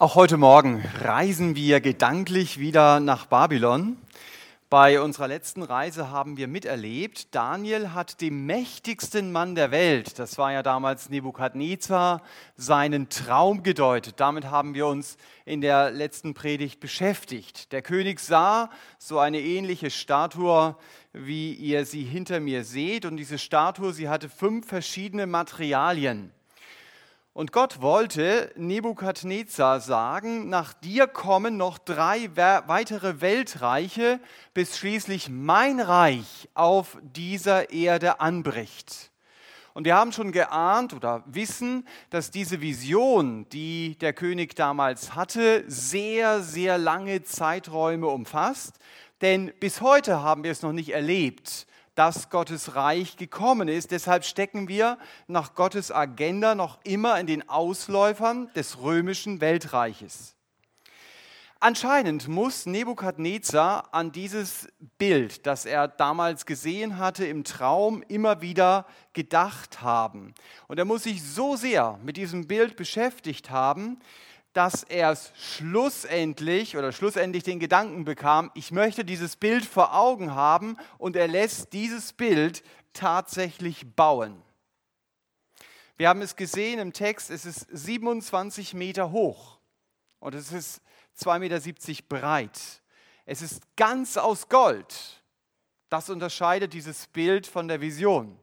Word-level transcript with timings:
Auch 0.00 0.14
heute 0.14 0.36
Morgen 0.36 0.84
reisen 1.00 1.56
wir 1.56 1.80
gedanklich 1.80 2.60
wieder 2.60 3.00
nach 3.00 3.26
Babylon. 3.26 3.96
Bei 4.70 5.00
unserer 5.00 5.26
letzten 5.26 5.64
Reise 5.64 6.12
haben 6.12 6.36
wir 6.36 6.46
miterlebt, 6.46 7.34
Daniel 7.34 7.94
hat 7.94 8.20
dem 8.20 8.46
mächtigsten 8.46 9.32
Mann 9.32 9.56
der 9.56 9.72
Welt, 9.72 10.20
das 10.20 10.38
war 10.38 10.52
ja 10.52 10.62
damals 10.62 11.10
Nebukadnezar, 11.10 12.22
seinen 12.54 13.08
Traum 13.08 13.64
gedeutet. 13.64 14.20
Damit 14.20 14.44
haben 14.44 14.74
wir 14.74 14.86
uns 14.86 15.16
in 15.44 15.62
der 15.62 15.90
letzten 15.90 16.32
Predigt 16.32 16.78
beschäftigt. 16.78 17.72
Der 17.72 17.82
König 17.82 18.20
sah 18.20 18.70
so 18.98 19.18
eine 19.18 19.40
ähnliche 19.40 19.90
Statue, 19.90 20.76
wie 21.12 21.54
ihr 21.54 21.84
sie 21.84 22.04
hinter 22.04 22.38
mir 22.38 22.62
seht. 22.62 23.04
Und 23.04 23.16
diese 23.16 23.38
Statue, 23.38 23.92
sie 23.92 24.08
hatte 24.08 24.28
fünf 24.28 24.68
verschiedene 24.68 25.26
Materialien. 25.26 26.30
Und 27.38 27.52
Gott 27.52 27.80
wollte 27.80 28.52
Nebukadnezar 28.56 29.78
sagen, 29.78 30.48
nach 30.48 30.72
dir 30.72 31.06
kommen 31.06 31.56
noch 31.56 31.78
drei 31.78 32.28
weitere 32.34 33.20
Weltreiche, 33.20 34.18
bis 34.54 34.76
schließlich 34.76 35.28
mein 35.28 35.78
Reich 35.78 36.48
auf 36.54 36.98
dieser 37.00 37.70
Erde 37.70 38.18
anbricht. 38.18 39.12
Und 39.72 39.84
wir 39.84 39.94
haben 39.94 40.10
schon 40.10 40.32
geahnt 40.32 40.94
oder 40.94 41.22
wissen, 41.26 41.86
dass 42.10 42.32
diese 42.32 42.60
Vision, 42.60 43.48
die 43.50 43.96
der 44.00 44.14
König 44.14 44.56
damals 44.56 45.14
hatte, 45.14 45.62
sehr, 45.68 46.42
sehr 46.42 46.76
lange 46.76 47.22
Zeiträume 47.22 48.08
umfasst. 48.08 48.80
Denn 49.20 49.52
bis 49.60 49.80
heute 49.80 50.24
haben 50.24 50.42
wir 50.42 50.50
es 50.50 50.62
noch 50.62 50.72
nicht 50.72 50.88
erlebt, 50.88 51.67
dass 51.98 52.30
Gottes 52.30 52.76
Reich 52.76 53.16
gekommen 53.16 53.66
ist. 53.66 53.90
Deshalb 53.90 54.24
stecken 54.24 54.68
wir 54.68 54.98
nach 55.26 55.56
Gottes 55.56 55.90
Agenda 55.90 56.54
noch 56.54 56.78
immer 56.84 57.18
in 57.18 57.26
den 57.26 57.48
Ausläufern 57.48 58.48
des 58.54 58.80
römischen 58.80 59.40
Weltreiches. 59.40 60.36
Anscheinend 61.58 62.28
muss 62.28 62.66
Nebukadnezar 62.66 63.92
an 63.92 64.12
dieses 64.12 64.68
Bild, 64.96 65.44
das 65.44 65.66
er 65.66 65.88
damals 65.88 66.46
gesehen 66.46 66.98
hatte 66.98 67.26
im 67.26 67.42
Traum, 67.42 68.04
immer 68.06 68.42
wieder 68.42 68.86
gedacht 69.12 69.82
haben. 69.82 70.34
Und 70.68 70.78
er 70.78 70.84
muss 70.84 71.02
sich 71.02 71.20
so 71.20 71.56
sehr 71.56 71.98
mit 72.04 72.16
diesem 72.16 72.46
Bild 72.46 72.76
beschäftigt 72.76 73.50
haben, 73.50 73.98
dass 74.58 74.82
er 74.82 75.12
es 75.12 75.30
schlussendlich 75.36 76.76
oder 76.76 76.90
schlussendlich 76.90 77.44
den 77.44 77.60
Gedanken 77.60 78.04
bekam, 78.04 78.50
ich 78.54 78.72
möchte 78.72 79.04
dieses 79.04 79.36
Bild 79.36 79.64
vor 79.64 79.94
Augen 79.94 80.34
haben 80.34 80.76
und 80.98 81.14
er 81.14 81.28
lässt 81.28 81.72
dieses 81.72 82.12
Bild 82.12 82.64
tatsächlich 82.92 83.94
bauen. 83.94 84.42
Wir 85.96 86.08
haben 86.08 86.22
es 86.22 86.34
gesehen 86.34 86.80
im 86.80 86.92
Text, 86.92 87.30
es 87.30 87.46
ist 87.46 87.68
27 87.70 88.74
Meter 88.74 89.12
hoch 89.12 89.60
und 90.18 90.34
es 90.34 90.50
ist 90.50 90.82
2,70 91.20 91.38
Meter 91.38 92.02
breit. 92.08 92.60
Es 93.26 93.42
ist 93.42 93.62
ganz 93.76 94.16
aus 94.16 94.48
Gold. 94.48 95.22
Das 95.88 96.10
unterscheidet 96.10 96.72
dieses 96.72 97.06
Bild 97.06 97.46
von 97.46 97.68
der 97.68 97.80
Vision. 97.80 98.36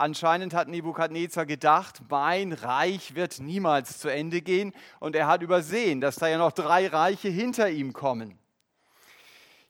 Anscheinend 0.00 0.54
hat 0.54 0.68
Nebukadnezar 0.68 1.44
gedacht, 1.44 2.00
mein 2.08 2.54
Reich 2.54 3.14
wird 3.14 3.38
niemals 3.38 3.98
zu 3.98 4.08
Ende 4.08 4.40
gehen 4.40 4.72
und 4.98 5.14
er 5.14 5.26
hat 5.26 5.42
übersehen, 5.42 6.00
dass 6.00 6.16
da 6.16 6.26
ja 6.26 6.38
noch 6.38 6.52
drei 6.52 6.86
Reiche 6.86 7.28
hinter 7.28 7.68
ihm 7.68 7.92
kommen. 7.92 8.38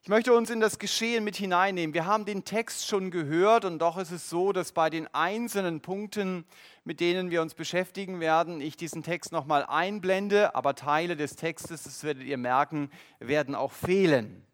Ich 0.03 0.07
möchte 0.07 0.31
uns 0.33 0.49
in 0.49 0.61
das 0.61 0.79
Geschehen 0.79 1.25
mit 1.25 1.35
hineinnehmen. 1.35 1.93
Wir 1.93 2.05
haben 2.05 2.23
den 2.23 2.45
Text 2.45 2.87
schon 2.87 3.11
gehört 3.11 3.65
und 3.65 3.79
doch 3.79 3.97
ist 3.97 4.11
es 4.11 4.29
so, 4.29 4.53
dass 4.53 4.71
bei 4.71 4.89
den 4.89 5.13
einzelnen 5.13 5.81
Punkten, 5.81 6.45
mit 6.85 7.01
denen 7.01 7.29
wir 7.29 7.41
uns 7.41 7.53
beschäftigen 7.53 8.21
werden, 8.21 8.61
ich 8.61 8.77
diesen 8.77 9.03
Text 9.03 9.33
nochmal 9.33 9.65
einblende, 9.65 10.55
aber 10.55 10.75
Teile 10.75 11.17
des 11.17 11.35
Textes, 11.35 11.83
das 11.83 12.05
werdet 12.05 12.23
ihr 12.23 12.37
merken, 12.37 12.89
werden 13.19 13.53
auch 13.53 13.73
fehlen. 13.73 14.47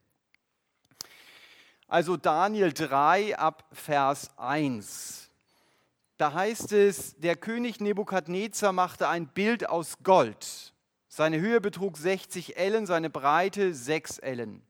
Also 1.88 2.18
Daniel 2.18 2.74
3 2.74 3.38
ab 3.38 3.64
Vers 3.72 4.32
1. 4.38 5.27
Da 6.18 6.34
heißt 6.34 6.72
es, 6.72 7.16
der 7.20 7.36
König 7.36 7.80
Nebukadnezar 7.80 8.74
machte 8.74 9.08
ein 9.08 9.28
Bild 9.28 9.70
aus 9.70 10.00
Gold. 10.02 10.74
Seine 11.08 11.40
Höhe 11.40 11.62
betrug 11.62 11.96
60 11.96 12.58
Ellen, 12.58 12.88
seine 12.88 13.12
Breite 13.12 13.76
6 13.76 14.18
Ellen. 14.18 14.64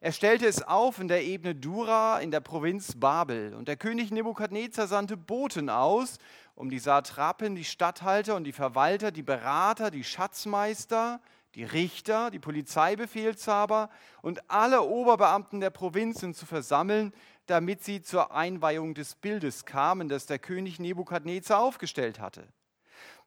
Er 0.00 0.10
stellte 0.10 0.48
es 0.48 0.62
auf 0.62 0.98
in 0.98 1.06
der 1.06 1.22
Ebene 1.22 1.54
Dura 1.54 2.18
in 2.18 2.32
der 2.32 2.40
Provinz 2.40 2.96
Babel. 2.98 3.54
Und 3.54 3.68
der 3.68 3.76
König 3.76 4.10
Nebukadnezar 4.10 4.88
sandte 4.88 5.16
Boten 5.16 5.70
aus, 5.70 6.18
um 6.56 6.70
die 6.70 6.80
Satrapen, 6.80 7.54
die 7.54 7.64
Statthalter 7.64 8.34
und 8.34 8.42
die 8.42 8.52
Verwalter, 8.52 9.12
die 9.12 9.22
Berater, 9.22 9.92
die 9.92 10.02
Schatzmeister, 10.02 11.20
die 11.54 11.64
Richter, 11.64 12.30
die 12.30 12.38
Polizeibefehlshaber 12.40 13.90
und 14.22 14.50
alle 14.50 14.82
Oberbeamten 14.82 15.60
der 15.60 15.70
Provinzen 15.70 16.34
zu 16.34 16.46
versammeln, 16.46 17.12
damit 17.50 17.82
sie 17.82 18.02
zur 18.02 18.32
Einweihung 18.32 18.94
des 18.94 19.16
Bildes 19.16 19.64
kamen, 19.64 20.08
das 20.08 20.26
der 20.26 20.38
König 20.38 20.78
Nebukadnezar 20.78 21.60
aufgestellt 21.60 22.20
hatte. 22.20 22.46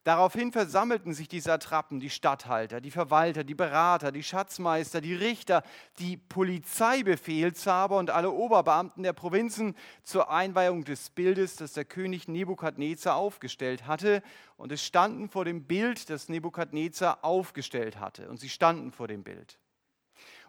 Daraufhin 0.05 0.51
versammelten 0.51 1.13
sich 1.13 1.29
die 1.29 1.39
Satrapen, 1.39 2.01
die 2.01 2.09
Statthalter, 2.09 2.81
die 2.81 2.91
Verwalter, 2.91 3.45
die 3.45 3.55
Berater, 3.55 4.11
die 4.11 4.23
Schatzmeister, 4.23 4.99
die 4.99 5.13
Richter, 5.13 5.63
die 5.99 6.17
Polizeibefehlshaber 6.17 7.97
und 7.97 8.09
alle 8.09 8.31
Oberbeamten 8.31 9.03
der 9.03 9.13
Provinzen 9.13 9.75
zur 10.03 10.29
Einweihung 10.29 10.83
des 10.83 11.09
Bildes, 11.09 11.55
das 11.55 11.71
der 11.71 11.85
König 11.85 12.27
Nebukadnezar 12.27 13.15
aufgestellt 13.15 13.87
hatte. 13.87 14.21
Und 14.57 14.73
es 14.73 14.83
standen 14.83 15.29
vor 15.29 15.45
dem 15.45 15.63
Bild, 15.63 16.09
das 16.09 16.27
Nebukadnezar 16.27 17.23
aufgestellt 17.23 17.97
hatte. 17.97 18.29
Und 18.29 18.41
sie 18.41 18.49
standen 18.49 18.91
vor 18.91 19.07
dem 19.07 19.23
Bild. 19.23 19.57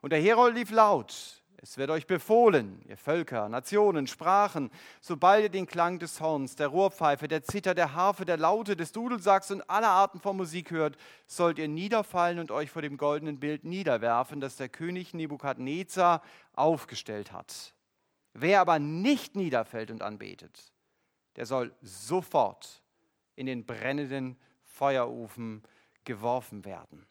Und 0.01 0.11
der 0.11 0.21
Herold 0.21 0.57
lief 0.57 0.71
laut, 0.71 1.44
es 1.65 1.79
wird 1.79 1.89
euch 1.89 2.07
befohlen, 2.07 2.83
ihr 2.87 2.99
Völker, 2.99 3.49
Nationen, 3.49 4.07
Sprachen, 4.07 4.71
sobald 5.01 5.45
ihr 5.45 5.49
den 5.49 5.67
Klang 5.67 5.99
des 5.99 6.21
Horns, 6.21 6.57
der 6.57 6.69
Rohrpfeife, 6.69 7.27
der 7.27 7.43
Zither, 7.43 7.75
der 7.75 7.95
Harfe, 7.95 8.27
der 8.27 8.37
Laute, 8.37 8.77
des 8.77 8.93
Dudelsacks 8.93 9.51
und 9.51 9.63
aller 9.71 9.89
Arten 9.89 10.21
von 10.21 10.37
Musik 10.37 10.71
hört, 10.71 10.99
sollt 11.27 11.59
ihr 11.59 11.69
niederfallen 11.69 12.39
und 12.39 12.51
euch 12.51 12.71
vor 12.71 12.83
dem 12.83 12.99
goldenen 12.99 13.41
Bild 13.41 13.65
niederwerfen, 13.65 14.43
das 14.43 14.57
der 14.57 14.69
König 14.69 15.15
Nebukadnezar 15.15 16.21
aufgestellt 16.53 17.33
hat. 17.33 17.73
Wer 18.35 18.61
aber 18.61 18.79
nicht 18.79 19.35
niederfällt 19.35 19.91
und 19.91 20.03
anbetet, 20.03 20.71
der 21.37 21.47
soll 21.47 21.75
sofort 21.81 22.83
in 23.37 23.47
den 23.47 23.65
brennenden 23.65 24.37
Feuerofen 24.65 25.63
geworfen 26.05 26.67
werden. 26.67 27.07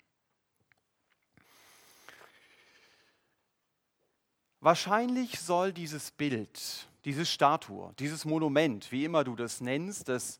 Wahrscheinlich 4.63 5.41
soll 5.41 5.73
dieses 5.73 6.11
Bild, 6.11 6.87
diese 7.03 7.25
Statue, 7.25 7.93
dieses 7.99 8.23
Monument, 8.23 8.89
wie 8.93 9.03
immer 9.03 9.25
du 9.25 9.35
das 9.35 9.59
nennst, 9.59 10.07
das 10.07 10.39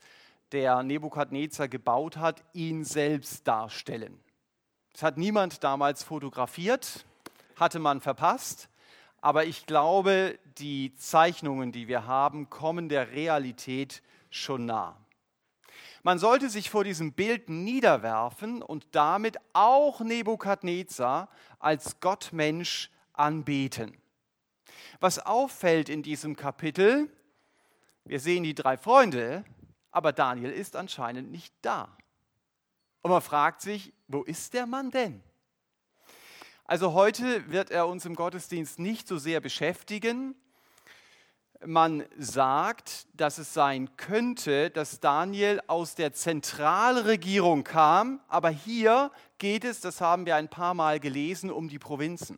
der 0.54 0.82
Nebukadnezar 0.82 1.68
gebaut 1.68 2.16
hat, 2.16 2.42
ihn 2.54 2.86
selbst 2.86 3.46
darstellen. 3.46 4.18
Das 4.94 5.04
hat 5.04 5.18
niemand 5.18 5.66
damals 5.66 6.04
fotografiert, 6.04 7.04
hatte 7.58 7.80
man 7.80 8.00
verpasst, 8.00 8.70
aber 9.20 9.44
ich 9.44 9.66
glaube, 9.66 10.40
die 10.58 10.96
Zeichnungen, 10.96 11.74
die 11.74 11.90
wir 11.90 12.08
haben, 12.08 12.50
kommen 12.50 12.88
der 12.88 13.12
Realität 13.12 14.02
schon 14.30 14.66
nah. 14.66 14.96
Man 16.02 16.18
sollte 16.18 16.50
sich 16.50 16.70
vor 16.70 16.86
diesem 16.86 17.12
Bild 17.12 17.50
niederwerfen 17.50 18.62
und 18.62 18.88
damit 18.94 19.36
auch 19.52 20.00
Nebukadnezar 20.00 21.28
als 21.60 22.00
Gottmensch 22.00 22.90
anbeten. 23.12 23.98
Was 25.00 25.20
auffällt 25.20 25.90
in 25.90 26.04
diesem 26.04 26.36
Kapitel, 26.36 27.10
wir 28.06 28.20
sehen 28.20 28.44
die 28.44 28.56
drei 28.56 28.78
Freunde, 28.78 29.44
aber 29.92 30.12
Daniel 30.12 30.52
ist 30.52 30.76
anscheinend 30.76 31.32
nicht 31.32 31.54
da. 31.62 31.96
Und 33.02 33.12
man 33.12 33.22
fragt 33.22 33.62
sich, 33.62 33.94
wo 34.08 34.24
ist 34.24 34.54
der 34.54 34.66
Mann 34.66 34.92
denn? 34.92 35.22
Also 36.66 36.94
heute 36.94 37.52
wird 37.52 37.72
er 37.72 37.88
uns 37.88 38.06
im 38.06 38.16
Gottesdienst 38.16 38.80
nicht 38.80 39.08
so 39.08 39.18
sehr 39.18 39.42
beschäftigen. 39.42 40.36
Man 41.66 42.06
sagt, 42.18 43.08
dass 43.14 43.38
es 43.38 43.54
sein 43.54 43.96
könnte, 43.98 44.70
dass 44.70 45.00
Daniel 45.00 45.62
aus 45.68 45.96
der 45.96 46.14
Zentralregierung 46.14 47.64
kam, 47.64 48.22
aber 48.28 48.50
hier 48.50 49.12
geht 49.38 49.64
es, 49.66 49.82
das 49.82 50.02
haben 50.02 50.26
wir 50.26 50.36
ein 50.36 50.50
paar 50.50 50.74
Mal 50.74 51.00
gelesen, 51.00 51.52
um 51.52 51.70
die 51.70 51.80
Provinzen. 51.80 52.38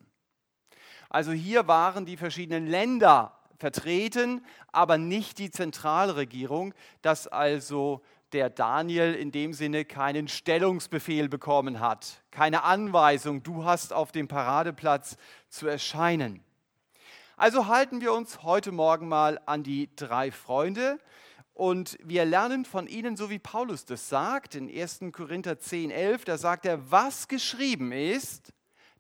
Also 1.16 1.32
hier 1.32 1.66
waren 1.70 2.06
die 2.06 2.18
verschiedenen 2.18 2.68
Länder 2.68 3.32
vertreten, 3.58 4.46
aber 4.74 4.98
nicht 4.98 5.38
die 5.38 5.50
Zentralregierung, 5.50 6.74
dass 7.02 7.26
also 7.26 8.02
der 8.34 8.50
Daniel 8.50 9.14
in 9.14 9.32
dem 9.32 9.54
Sinne 9.54 9.86
keinen 9.86 10.28
Stellungsbefehl 10.28 11.30
bekommen 11.30 11.80
hat, 11.80 12.22
keine 12.32 12.64
Anweisung, 12.64 13.44
du 13.44 13.64
hast 13.64 13.94
auf 13.94 14.12
dem 14.12 14.28
Paradeplatz 14.28 15.16
zu 15.48 15.68
erscheinen. 15.68 16.44
Also 17.38 17.68
halten 17.68 18.02
wir 18.02 18.12
uns 18.12 18.44
heute 18.44 18.74
Morgen 18.74 19.08
mal 19.08 19.40
an 19.46 19.64
die 19.64 19.90
drei 19.96 20.34
Freunde 20.34 21.00
Und 21.54 21.98
wir 22.04 22.26
lernen 22.26 22.66
von 22.66 22.88
ihnen, 22.88 23.16
so 23.16 23.30
wie 23.30 23.40
Paulus 23.40 23.86
das 23.86 24.10
sagt, 24.10 24.56
in 24.56 24.70
1. 24.70 25.00
Korinther 25.14 25.58
10, 25.58 25.92
11, 25.92 26.26
da 26.26 26.38
sagt 26.38 26.66
er, 26.66 26.92
was 26.92 27.30
geschrieben 27.30 27.94
ist, 27.94 28.52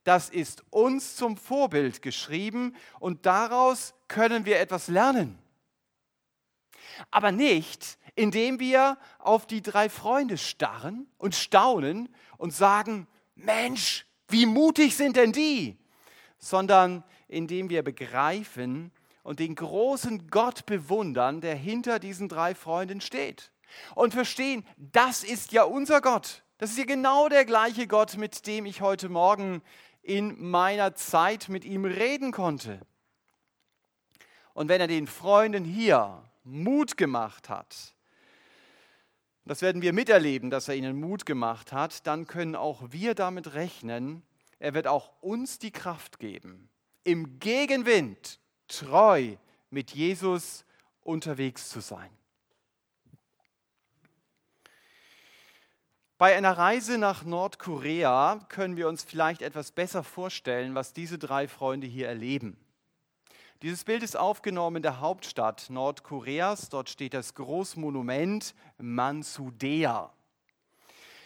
das 0.05 0.29
ist 0.29 0.63
uns 0.69 1.15
zum 1.17 1.35
Vorbild 1.35 2.01
geschrieben 2.01 2.75
und 2.99 3.25
daraus 3.25 3.93
können 4.07 4.45
wir 4.45 4.59
etwas 4.59 4.87
lernen. 4.87 5.37
Aber 7.11 7.33
nicht, 7.33 7.97
indem 8.15 8.59
wir 8.59 8.97
auf 9.19 9.45
die 9.45 9.61
drei 9.61 9.89
Freunde 9.89 10.37
starren 10.37 11.07
und 11.17 11.35
staunen 11.35 12.07
und 12.37 12.51
sagen, 12.51 13.07
Mensch, 13.35 14.05
wie 14.29 14.45
mutig 14.45 14.95
sind 14.95 15.17
denn 15.17 15.33
die? 15.33 15.77
Sondern 16.37 17.03
indem 17.27 17.69
wir 17.69 17.83
begreifen, 17.83 18.91
und 19.25 19.39
den 19.39 19.55
großen 19.55 20.29
Gott 20.29 20.67
bewundern, 20.67 21.41
der 21.41 21.55
hinter 21.55 21.97
diesen 21.97 22.29
drei 22.29 22.53
Freunden 22.53 23.01
steht. 23.01 23.51
Und 23.95 24.13
verstehen, 24.13 24.63
das 24.77 25.23
ist 25.23 25.51
ja 25.51 25.63
unser 25.63 25.99
Gott. 25.99 26.43
Das 26.59 26.69
ist 26.69 26.77
ja 26.77 26.85
genau 26.85 27.27
der 27.27 27.43
gleiche 27.43 27.87
Gott, 27.87 28.17
mit 28.17 28.45
dem 28.45 28.67
ich 28.67 28.81
heute 28.81 29.09
Morgen 29.09 29.63
in 30.05 30.49
meiner 30.49 30.93
Zeit 30.93 31.49
mit 31.49 31.65
ihm 31.65 31.83
reden 31.83 32.31
konnte. 32.31 32.79
Und 34.53 34.69
wenn 34.69 34.79
er 34.79 34.87
den 34.87 35.07
Freunden 35.07 35.65
hier 35.65 36.23
Mut 36.43 36.95
gemacht 36.95 37.49
hat, 37.49 37.95
das 39.45 39.61
werden 39.61 39.81
wir 39.81 39.93
miterleben, 39.93 40.49
dass 40.49 40.67
er 40.67 40.75
ihnen 40.75 40.99
Mut 40.99 41.25
gemacht 41.25 41.71
hat, 41.71 42.05
dann 42.07 42.27
können 42.27 42.55
auch 42.55 42.83
wir 42.91 43.15
damit 43.15 43.53
rechnen, 43.55 44.21
er 44.59 44.73
wird 44.73 44.87
auch 44.87 45.11
uns 45.21 45.59
die 45.59 45.71
Kraft 45.71 46.19
geben, 46.19 46.69
im 47.03 47.39
Gegenwind 47.39 48.39
treu 48.67 49.35
mit 49.69 49.91
Jesus 49.91 50.65
unterwegs 51.01 51.69
zu 51.69 51.79
sein. 51.79 52.09
Bei 56.17 56.33
einer 56.33 56.57
Reise 56.57 56.97
nach 56.97 57.25
Nordkorea 57.25 58.39
können 58.47 58.77
wir 58.77 58.87
uns 58.87 59.03
vielleicht 59.03 59.41
etwas 59.41 59.73
besser 59.73 60.01
vorstellen, 60.01 60.73
was 60.73 60.93
diese 60.93 61.17
drei 61.17 61.49
Freunde 61.49 61.87
hier 61.87 62.07
erleben. 62.07 62.55
Dieses 63.61 63.83
Bild 63.83 64.01
ist 64.01 64.15
aufgenommen 64.15 64.77
in 64.77 64.81
der 64.81 65.01
Hauptstadt 65.01 65.69
Nordkoreas. 65.69 66.69
Dort 66.69 66.89
steht 66.89 67.13
das 67.13 67.33
Großmonument 67.33 68.55
Mansudea. 68.77 70.09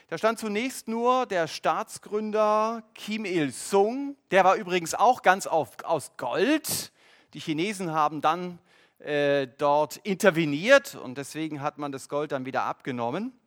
Da 0.08 0.18
stand 0.18 0.40
zunächst 0.40 0.88
nur 0.88 1.28
der 1.28 1.48
Staatsgründer 1.48 2.82
Kim 2.96 3.26
Il-sung. 3.26 4.16
Der 4.32 4.44
war 4.44 4.56
übrigens 4.56 4.96
auch 4.96 5.22
ganz 5.22 5.46
auf, 5.46 5.70
aus 5.84 6.18
Gold. 6.18 6.92
Die 7.36 7.40
Chinesen 7.40 7.92
haben 7.92 8.22
dann 8.22 8.58
äh, 8.98 9.46
dort 9.60 9.98
interveniert 9.98 10.96
und 10.96 11.20
deswegen 11.20 11.62
hat 11.62 11.78
man 11.78 11.92
das 11.92 12.10
Gold 12.10 12.32
dann 12.32 12.48
wieder 12.48 12.64
abgenommen. 12.64 13.39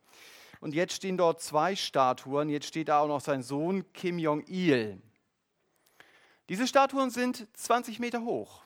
Und 0.63 0.73
jetzt 0.73 0.93
stehen 0.93 1.17
dort 1.17 1.41
zwei 1.41 1.75
Statuen. 1.75 2.47
Jetzt 2.47 2.67
steht 2.67 2.87
da 2.87 2.99
auch 2.99 3.09
noch 3.09 3.19
sein 3.19 3.43
Sohn 3.43 3.83
Kim 3.91 4.17
Jong-il. 4.17 5.01
Diese 6.47 6.69
Statuen 6.69 7.09
sind 7.09 7.49
20 7.51 7.99
Meter 7.99 8.21
hoch, 8.21 8.63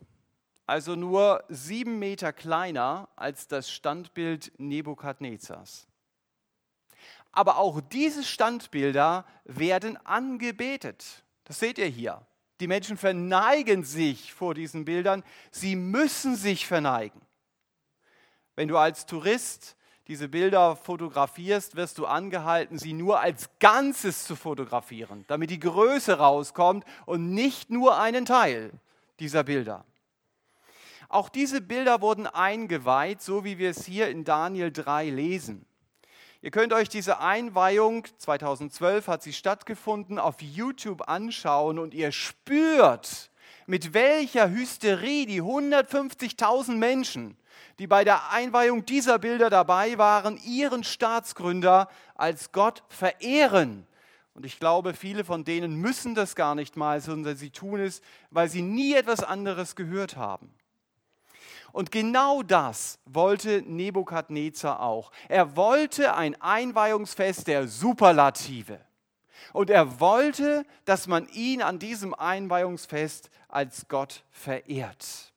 also 0.68 0.96
nur 0.96 1.44
sieben 1.50 1.98
Meter 1.98 2.34
kleiner 2.34 3.10
als 3.16 3.48
das 3.48 3.72
Standbild 3.72 4.52
Nebukadnezars. 4.60 5.88
Aber 7.32 7.58
auch 7.58 7.82
diese 7.82 8.24
Standbilder 8.24 9.26
werden 9.46 9.98
angebetet. 10.06 11.24
Das 11.46 11.58
seht 11.58 11.80
ihr 11.80 11.88
hier. 11.88 12.22
Die 12.60 12.68
Menschen 12.68 12.98
verneigen 12.98 13.84
sich 13.84 14.36
vor 14.36 14.54
diesen 14.54 14.86
Bildern. 14.86 15.24
Sie 15.50 15.76
müssen 15.76 16.36
sich 16.36 16.68
verneigen. 16.68 17.22
Wenn 18.56 18.68
du 18.68 18.78
als 18.78 19.08
Tourist 19.08 19.77
diese 20.08 20.30
Bilder 20.30 20.76
fotografierst, 20.76 21.76
wirst 21.76 21.98
du 21.98 22.06
angehalten, 22.06 22.80
sie 22.80 22.94
nur 22.94 23.20
als 23.20 23.50
Ganzes 23.60 24.26
zu 24.26 24.36
fotografieren, 24.36 25.26
damit 25.28 25.50
die 25.50 25.60
Größe 25.60 26.18
rauskommt 26.18 26.86
und 27.06 27.32
nicht 27.32 27.70
nur 27.70 28.00
einen 28.00 28.26
Teil 28.26 28.72
dieser 29.20 29.44
Bilder. 29.44 29.84
Auch 31.10 31.30
diese 31.30 31.62
Bilder 31.62 32.02
wurden 32.02 32.28
eingeweiht, 32.28 33.22
so 33.22 33.44
wie 33.44 33.58
wir 33.58 33.70
es 33.70 33.86
hier 33.86 34.10
in 34.10 34.24
Daniel 34.24 34.72
3 34.72 35.10
lesen. 35.10 35.66
Ihr 36.42 36.52
könnt 36.52 36.72
euch 36.72 36.88
diese 36.88 37.20
Einweihung, 37.20 38.06
2012 38.18 39.08
hat 39.08 39.24
sie 39.24 39.34
stattgefunden, 39.34 40.20
auf 40.20 40.42
YouTube 40.42 41.10
anschauen 41.10 41.80
und 41.80 41.94
ihr 41.94 42.12
spürt, 42.12 43.32
mit 43.66 43.94
welcher 43.94 44.50
Hysterie 44.50 45.26
die 45.26 45.42
150.000 45.42 46.76
Menschen, 46.76 47.38
die 47.80 47.88
bei 47.88 48.04
der 48.04 48.32
Einweihung 48.32 48.86
dieser 48.86 49.20
Bilder 49.20 49.50
dabei 49.50 49.98
waren, 49.98 50.38
ihren 50.38 50.84
Staatsgründer 50.84 51.90
als 52.16 52.52
Gott 52.52 52.84
verehren. 52.90 53.88
Und 54.34 54.46
ich 54.46 54.60
glaube, 54.60 54.94
viele 54.94 55.24
von 55.24 55.44
denen 55.44 55.76
müssen 55.76 56.14
das 56.14 56.36
gar 56.36 56.54
nicht 56.54 56.78
mal, 56.78 57.02
sondern 57.02 57.36
sie 57.36 57.50
tun 57.50 57.80
es, 57.80 58.02
weil 58.30 58.50
sie 58.50 58.62
nie 58.62 58.94
etwas 58.94 59.24
anderes 59.24 59.76
gehört 59.76 60.16
haben. 60.16 60.54
Und 61.72 61.92
genau 61.92 62.44
das 62.44 63.00
wollte 63.06 63.62
Nebukadnezar 63.62 64.82
auch. 64.82 65.12
Er 65.28 65.56
wollte 65.56 66.16
ein 66.16 66.40
Einweihungsfest 66.42 67.48
der 67.48 67.68
Superlative. 67.68 68.80
Und 69.54 69.70
er 69.70 70.00
wollte, 70.00 70.66
dass 70.86 71.08
man 71.08 71.28
ihn 71.30 71.62
an 71.62 71.80
diesem 71.80 72.14
Einweihungsfest 72.14 73.30
als 73.48 73.88
Gott 73.88 74.24
verehrt. 74.32 75.34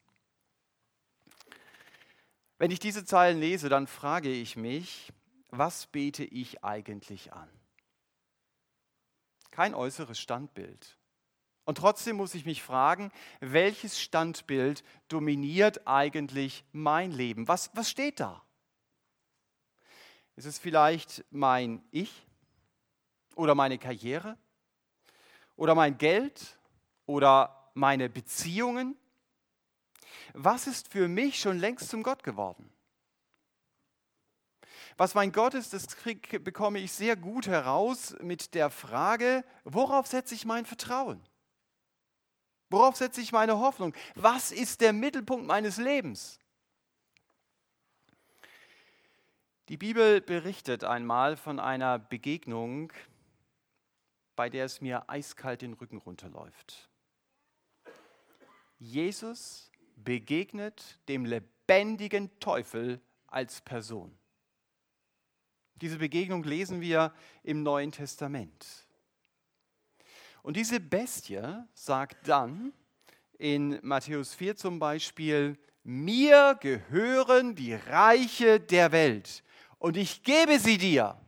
Wenn 2.61 2.71
ich 2.71 2.79
diese 2.79 3.05
Zeilen 3.05 3.41
lese, 3.41 3.69
dann 3.69 3.89
frage 3.89 4.31
ich 4.31 4.55
mich, 4.55 5.13
was 5.49 5.87
bete 5.87 6.25
ich 6.25 6.63
eigentlich 6.63 7.33
an? 7.33 7.49
Kein 9.51 9.75
äußeres 9.75 10.21
Standbild, 10.21 10.99
und 11.65 11.79
trotzdem 11.79 12.17
muss 12.17 12.35
ich 12.35 12.45
mich 12.45 12.63
fragen, 12.63 13.13
welches 13.39 14.01
Standbild 14.01 14.83
dominiert 15.09 15.87
eigentlich 15.87 16.65
mein 16.73 17.13
Leben? 17.13 17.49
Was, 17.49 17.71
was 17.75 17.89
steht 17.89 18.19
da? 18.19 18.43
Ist 20.37 20.47
es 20.47 20.59
vielleicht 20.59 21.25
mein 21.31 21.81
Ich 21.93 22.27
oder 23.37 23.55
meine 23.55 23.79
Karriere 23.79 24.37
oder 25.55 25.75
mein 25.75 25.97
Geld 25.97 26.59
oder 27.07 27.71
meine 27.75 28.11
Beziehungen? 28.11 28.97
Was 30.33 30.67
ist 30.67 30.89
für 30.89 31.09
mich 31.09 31.41
schon 31.41 31.59
längst 31.59 31.89
zum 31.89 32.03
Gott 32.03 32.23
geworden? 32.23 32.73
Was 34.97 35.15
mein 35.15 35.33
Gott 35.33 35.55
ist, 35.55 35.73
das 35.73 35.87
bekomme 36.43 36.79
ich 36.79 36.93
sehr 36.93 37.17
gut 37.17 37.47
heraus 37.47 38.15
mit 38.21 38.55
der 38.55 38.71
Frage, 38.71 39.45
worauf 39.65 40.07
setze 40.07 40.35
ich 40.35 40.45
mein 40.45 40.67
Vertrauen? 40.67 41.23
Worauf 42.69 42.97
setze 42.97 43.21
ich 43.21 43.33
meine 43.33 43.59
Hoffnung? 43.59 43.95
Was 44.15 44.53
ist 44.53 44.81
der 44.81 44.93
Mittelpunkt 44.93 45.47
meines 45.47 45.77
Lebens? 45.77 46.39
Die 49.69 49.77
Bibel 49.77 50.21
berichtet 50.21 50.85
einmal 50.85 51.37
von 51.37 51.61
einer 51.61 51.99
Begegnung, 51.99 52.93
bei 54.37 54.51
der 54.51 54.65
es 54.65 54.81
mir 54.81 55.09
eiskalt 55.09 55.63
den 55.63 55.75
Rücken 55.75 55.99
runterläuft. 55.99 56.89
Jesus 58.79 59.70
begegnet 60.05 61.01
dem 61.09 61.25
lebendigen 61.25 62.31
Teufel 62.41 63.01
als 63.27 63.61
Person. 63.61 64.17
Diese 65.77 65.99
Begegnung 65.99 66.43
lesen 66.45 66.81
wir 66.81 67.13
im 67.43 67.63
Neuen 67.63 67.93
Testament. 67.93 68.87
Und 70.43 70.57
diese 70.57 70.81
Bestie 70.81 71.43
sagt 71.75 72.29
dann 72.29 72.73
in 73.39 73.79
Matthäus 73.83 74.35
4 74.35 74.57
zum 74.57 74.79
Beispiel, 74.79 75.59
mir 75.83 76.59
gehören 76.61 77.55
die 77.55 77.75
Reiche 77.75 78.61
der 78.61 78.93
Welt 78.93 79.43
und 79.79 79.97
ich 79.97 80.23
gebe 80.23 80.59
sie 80.59 80.77
dir, 80.77 81.19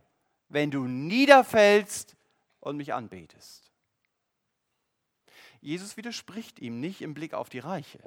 wenn 0.49 0.69
du 0.69 0.85
niederfällst 0.85 2.15
und 2.59 2.77
mich 2.77 2.93
anbetest. 2.93 3.71
Jesus 5.61 5.97
widerspricht 5.97 6.59
ihm 6.59 6.79
nicht 6.79 7.01
im 7.01 7.13
Blick 7.13 7.33
auf 7.33 7.49
die 7.49 7.59
Reiche. 7.59 7.99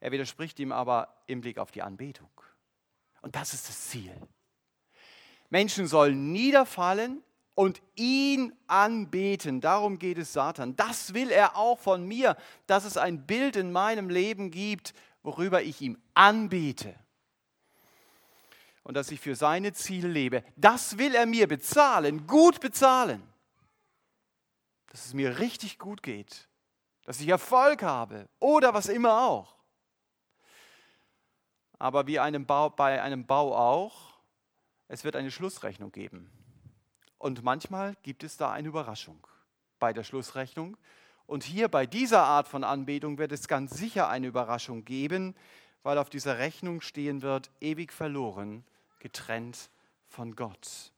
Er 0.00 0.12
widerspricht 0.12 0.58
ihm 0.58 0.72
aber 0.72 1.22
im 1.26 1.40
Blick 1.40 1.58
auf 1.58 1.70
die 1.70 1.82
Anbetung. 1.82 2.30
Und 3.22 3.34
das 3.34 3.54
ist 3.54 3.68
das 3.68 3.88
Ziel. 3.88 4.12
Menschen 5.50 5.86
sollen 5.86 6.32
niederfallen 6.32 7.22
und 7.54 7.80
ihn 7.94 8.52
anbeten. 8.66 9.60
Darum 9.60 9.98
geht 9.98 10.18
es 10.18 10.32
Satan. 10.32 10.76
Das 10.76 11.14
will 11.14 11.30
er 11.30 11.56
auch 11.56 11.78
von 11.78 12.06
mir, 12.06 12.36
dass 12.66 12.84
es 12.84 12.96
ein 12.96 13.26
Bild 13.26 13.56
in 13.56 13.72
meinem 13.72 14.10
Leben 14.10 14.50
gibt, 14.50 14.92
worüber 15.22 15.62
ich 15.62 15.80
ihm 15.80 15.98
anbete. 16.14 16.94
Und 18.84 18.94
dass 18.94 19.10
ich 19.10 19.18
für 19.18 19.34
seine 19.34 19.72
Ziele 19.72 20.08
lebe. 20.08 20.44
Das 20.54 20.98
will 20.98 21.14
er 21.14 21.26
mir 21.26 21.48
bezahlen, 21.48 22.26
gut 22.26 22.60
bezahlen. 22.60 23.22
Dass 24.88 25.06
es 25.06 25.14
mir 25.14 25.38
richtig 25.38 25.78
gut 25.78 26.02
geht. 26.02 26.48
Dass 27.04 27.20
ich 27.20 27.28
Erfolg 27.28 27.82
habe 27.82 28.28
oder 28.38 28.74
was 28.74 28.86
immer 28.86 29.26
auch. 29.26 29.55
Aber 31.78 32.06
wie 32.06 32.18
einem 32.18 32.46
Bau, 32.46 32.70
bei 32.70 33.02
einem 33.02 33.26
Bau 33.26 33.54
auch, 33.54 34.14
es 34.88 35.04
wird 35.04 35.16
eine 35.16 35.30
Schlussrechnung 35.30 35.92
geben. 35.92 36.30
Und 37.18 37.42
manchmal 37.42 37.96
gibt 38.02 38.24
es 38.24 38.36
da 38.36 38.52
eine 38.52 38.68
Überraschung 38.68 39.26
bei 39.78 39.92
der 39.92 40.04
Schlussrechnung. 40.04 40.76
Und 41.26 41.42
hier 41.42 41.68
bei 41.68 41.86
dieser 41.86 42.22
Art 42.22 42.48
von 42.48 42.64
Anbetung 42.64 43.18
wird 43.18 43.32
es 43.32 43.48
ganz 43.48 43.76
sicher 43.76 44.08
eine 44.08 44.28
Überraschung 44.28 44.84
geben, 44.84 45.34
weil 45.82 45.98
auf 45.98 46.10
dieser 46.10 46.38
Rechnung 46.38 46.80
stehen 46.80 47.22
wird, 47.22 47.50
ewig 47.60 47.92
verloren, 47.92 48.64
getrennt 49.00 49.70
von 50.08 50.36
Gott. 50.36 50.92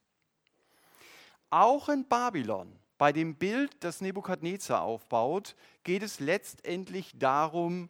Auch 1.49 1.89
in 1.89 2.07
Babylon, 2.07 2.71
bei 2.97 3.11
dem 3.11 3.35
Bild, 3.35 3.71
das 3.79 4.01
Nebukadnezar 4.01 4.81
aufbaut, 4.81 5.55
geht 5.83 6.03
es 6.03 6.19
letztendlich 6.19 7.17
darum, 7.17 7.89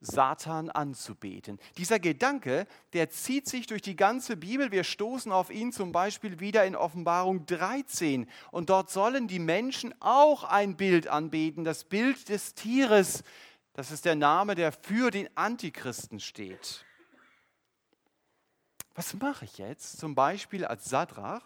Satan 0.00 0.70
anzubeten. 0.70 1.58
Dieser 1.76 1.98
Gedanke, 1.98 2.66
der 2.92 3.10
zieht 3.10 3.48
sich 3.48 3.66
durch 3.66 3.82
die 3.82 3.96
ganze 3.96 4.36
Bibel. 4.36 4.70
Wir 4.70 4.84
stoßen 4.84 5.32
auf 5.32 5.50
ihn 5.50 5.72
zum 5.72 5.90
Beispiel 5.90 6.38
wieder 6.38 6.64
in 6.64 6.76
Offenbarung 6.76 7.46
13. 7.46 8.28
Und 8.52 8.70
dort 8.70 8.90
sollen 8.90 9.26
die 9.26 9.40
Menschen 9.40 9.94
auch 10.00 10.44
ein 10.44 10.76
Bild 10.76 11.08
anbeten, 11.08 11.64
das 11.64 11.84
Bild 11.84 12.28
des 12.28 12.54
Tieres. 12.54 13.24
Das 13.72 13.90
ist 13.90 14.04
der 14.04 14.14
Name, 14.14 14.54
der 14.54 14.72
für 14.72 15.10
den 15.10 15.28
Antichristen 15.36 16.20
steht. 16.20 16.84
Was 18.94 19.14
mache 19.14 19.44
ich 19.44 19.58
jetzt 19.58 19.98
zum 19.98 20.14
Beispiel 20.14 20.64
als 20.64 20.86
Sadrach, 20.86 21.42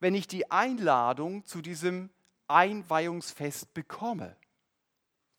wenn 0.00 0.14
ich 0.14 0.26
die 0.26 0.50
Einladung 0.50 1.44
zu 1.44 1.60
diesem 1.60 2.10
Einweihungsfest 2.48 3.72
bekomme? 3.74 4.36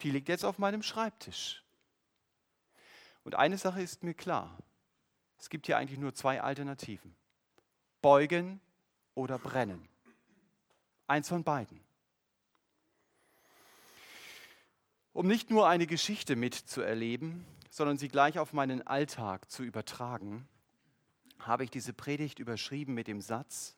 Die 0.01 0.11
liegt 0.11 0.29
jetzt 0.29 0.45
auf 0.45 0.59
meinem 0.59 0.83
Schreibtisch. 0.83 1.63
Und 3.23 3.35
eine 3.35 3.57
Sache 3.57 3.81
ist 3.81 4.03
mir 4.03 4.13
klar. 4.13 4.57
Es 5.37 5.49
gibt 5.49 5.65
hier 5.65 5.77
eigentlich 5.77 5.99
nur 5.99 6.13
zwei 6.13 6.41
Alternativen. 6.41 7.15
Beugen 8.01 8.59
oder 9.15 9.37
brennen. 9.37 9.87
Eins 11.07 11.29
von 11.29 11.43
beiden. 11.43 11.79
Um 15.13 15.27
nicht 15.27 15.49
nur 15.49 15.67
eine 15.67 15.87
Geschichte 15.87 16.35
mitzuerleben, 16.35 17.45
sondern 17.69 17.97
sie 17.97 18.07
gleich 18.07 18.39
auf 18.39 18.53
meinen 18.53 18.85
Alltag 18.87 19.49
zu 19.49 19.63
übertragen, 19.63 20.47
habe 21.39 21.63
ich 21.63 21.71
diese 21.71 21.93
Predigt 21.93 22.39
überschrieben 22.39 22.93
mit 22.93 23.07
dem 23.07 23.21
Satz, 23.21 23.75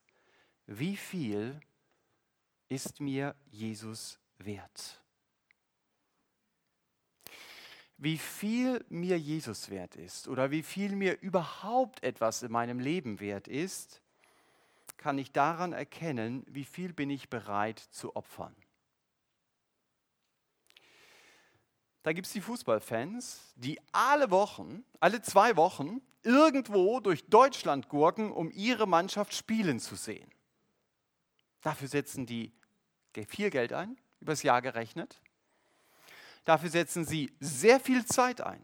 wie 0.68 0.96
viel 0.96 1.60
ist 2.70 3.00
mir 3.00 3.36
Jesus 3.52 4.20
wert? 4.38 5.03
Wie 8.04 8.18
viel 8.18 8.84
mir 8.90 9.18
Jesus 9.18 9.70
wert 9.70 9.96
ist 9.96 10.28
oder 10.28 10.52
wie 10.52 10.62
viel 10.62 10.94
mir 10.94 11.22
überhaupt 11.22 12.04
etwas 12.04 12.44
in 12.44 12.52
meinem 12.52 12.80
Leben 12.80 13.22
wert 13.22 13.48
ist, 13.48 14.02
kann 14.98 15.18
ich 15.18 15.32
daran 15.32 15.72
erkennen, 15.72 16.44
wie 16.48 16.66
viel 16.66 16.92
bin 16.92 17.10
ich 17.10 17.30
bereit 17.30 17.80
zu 17.80 18.14
opfern. 18.18 18.54
Da 22.04 22.12
gibt 22.12 22.28
es 22.28 22.34
die 22.34 22.42
Fußballfans, 22.42 23.54
die 23.56 23.80
alle 23.94 24.32
Wochen, 24.32 24.84
alle 25.00 25.22
zwei 25.22 25.56
Wochen 25.56 26.02
irgendwo 26.24 27.00
durch 27.00 27.24
Deutschland 27.30 27.88
gurken, 27.88 28.34
um 28.34 28.52
ihre 28.52 28.86
Mannschaft 28.86 29.34
spielen 29.34 29.80
zu 29.80 29.96
sehen. 29.96 30.30
Dafür 31.62 31.88
setzen 31.88 32.26
die 32.26 32.52
viel 33.30 33.50
Geld 33.50 33.72
ein, 33.72 33.98
übers 34.20 34.44
Jahr 34.44 34.62
gerechnet. 34.62 35.22
Dafür 36.46 36.70
setzen 36.70 37.06
sie 37.06 37.32
sehr 37.40 37.80
viel 37.80 38.06
Zeit 38.06 38.42
ein. 38.42 38.64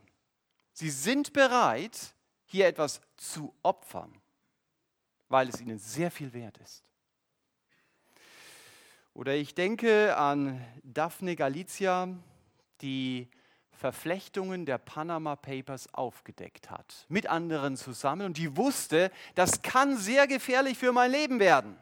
Sie 0.74 0.89
sind 0.89 1.33
bereit, 1.33 2.13
hier 2.45 2.67
etwas 2.67 3.01
zu 3.15 3.53
opfern, 3.63 4.13
weil 5.27 5.50
es 5.50 5.62
ihnen 5.62 5.77
sehr 5.77 6.12
viel 6.12 6.33
wert 6.33 6.57
ist. 6.57 6.83
Oder 9.13 9.36
ich 9.36 9.53
denke 9.53 10.15
an 10.15 10.65
Daphne 10.83 11.36
Galizia, 11.36 12.07
die 12.81 13.29
Verflechtungen 13.71 14.65
der 14.65 14.77
Panama 14.77 15.36
Papers 15.36 15.93
aufgedeckt 15.93 16.69
hat, 16.69 17.05
mit 17.07 17.27
anderen 17.27 17.77
zusammen. 17.77 18.25
Und 18.27 18.38
die 18.38 18.57
wusste, 18.57 19.12
das 19.36 19.62
kann 19.62 19.98
sehr 19.98 20.27
gefährlich 20.27 20.77
für 20.77 20.91
mein 20.91 21.12
Leben 21.12 21.39
werden. 21.39 21.77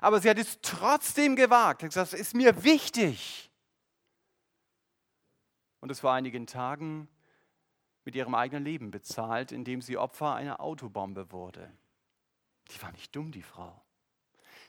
Aber 0.00 0.20
sie 0.20 0.28
hat 0.28 0.38
es 0.38 0.58
trotzdem 0.60 1.36
gewagt. 1.36 1.80
Sie 1.80 1.86
hat 1.86 1.92
gesagt, 1.92 2.14
es 2.14 2.20
ist 2.20 2.34
mir 2.34 2.64
wichtig. 2.64 3.50
Und 5.84 5.90
es 5.90 6.00
vor 6.00 6.12
einigen 6.12 6.46
Tagen 6.46 7.08
mit 8.06 8.14
ihrem 8.14 8.34
eigenen 8.34 8.64
Leben 8.64 8.90
bezahlt, 8.90 9.52
indem 9.52 9.82
sie 9.82 9.98
Opfer 9.98 10.34
einer 10.34 10.60
Autobombe 10.60 11.30
wurde. 11.30 11.70
Die 12.70 12.80
war 12.80 12.90
nicht 12.92 13.14
dumm, 13.14 13.32
die 13.32 13.42
Frau. 13.42 13.82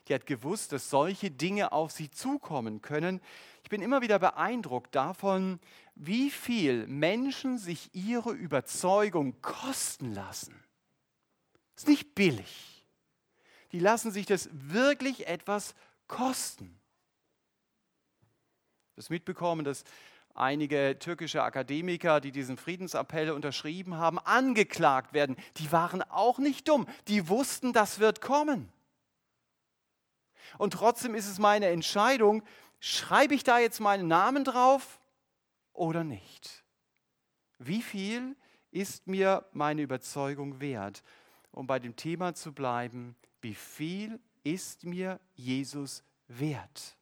Die 0.10 0.13
hat 0.13 0.25
gewusst, 0.25 0.74
dass 0.74 0.89
solche 0.89 1.31
Dinge 1.31 1.72
auf 1.72 1.93
sie 1.93 2.12
zukommen 2.12 2.81
können. 2.81 3.22
Ich 3.63 3.69
bin 3.69 3.81
immer 3.81 4.01
wieder 4.01 4.19
beeindruckt 4.19 4.93
davon, 4.93 5.62
wie 5.95 6.29
viel 6.29 6.86
Menschen 6.86 7.60
sich 7.60 7.95
ihre 7.95 8.34
Überzeugung 8.34 9.41
kosten 9.41 10.13
lassen. 10.13 10.62
Ist 11.77 11.88
nicht 11.88 12.13
billig. 12.13 12.86
Die 13.72 13.79
lassen 13.79 14.12
sich 14.12 14.25
das 14.25 14.50
wirklich 14.51 15.27
etwas 15.27 15.75
kosten. 16.10 16.77
Das 18.98 19.10
mitbekommen, 19.10 19.63
dass 19.63 19.86
einige 20.35 20.97
türkische 20.99 21.43
Akademiker, 21.43 22.21
die 22.21 22.31
diesen 22.31 22.57
Friedensappell 22.57 23.31
unterschrieben 23.31 23.95
haben, 23.95 24.19
angeklagt 24.19 25.13
werden. 25.13 25.35
Die 25.57 25.71
waren 25.71 26.01
auch 26.03 26.37
nicht 26.37 26.67
dumm. 26.67 26.87
Die 27.07 27.27
wussten, 27.29 27.73
das 27.73 27.99
wird 27.99 28.21
kommen. 28.21 28.71
Und 30.57 30.73
trotzdem 30.73 31.15
ist 31.15 31.27
es 31.27 31.39
meine 31.39 31.67
Entscheidung, 31.67 32.43
schreibe 32.79 33.33
ich 33.33 33.43
da 33.43 33.59
jetzt 33.59 33.79
meinen 33.79 34.07
Namen 34.07 34.43
drauf 34.43 34.99
oder 35.73 36.03
nicht? 36.03 36.63
Wie 37.57 37.81
viel 37.81 38.35
ist 38.71 39.07
mir 39.07 39.45
meine 39.53 39.81
Überzeugung 39.81 40.59
wert? 40.59 41.03
Um 41.51 41.67
bei 41.67 41.79
dem 41.79 41.95
Thema 41.95 42.33
zu 42.33 42.53
bleiben, 42.53 43.15
wie 43.41 43.55
viel 43.55 44.19
ist 44.43 44.83
mir 44.83 45.19
Jesus 45.33 46.03
wert? 46.27 46.97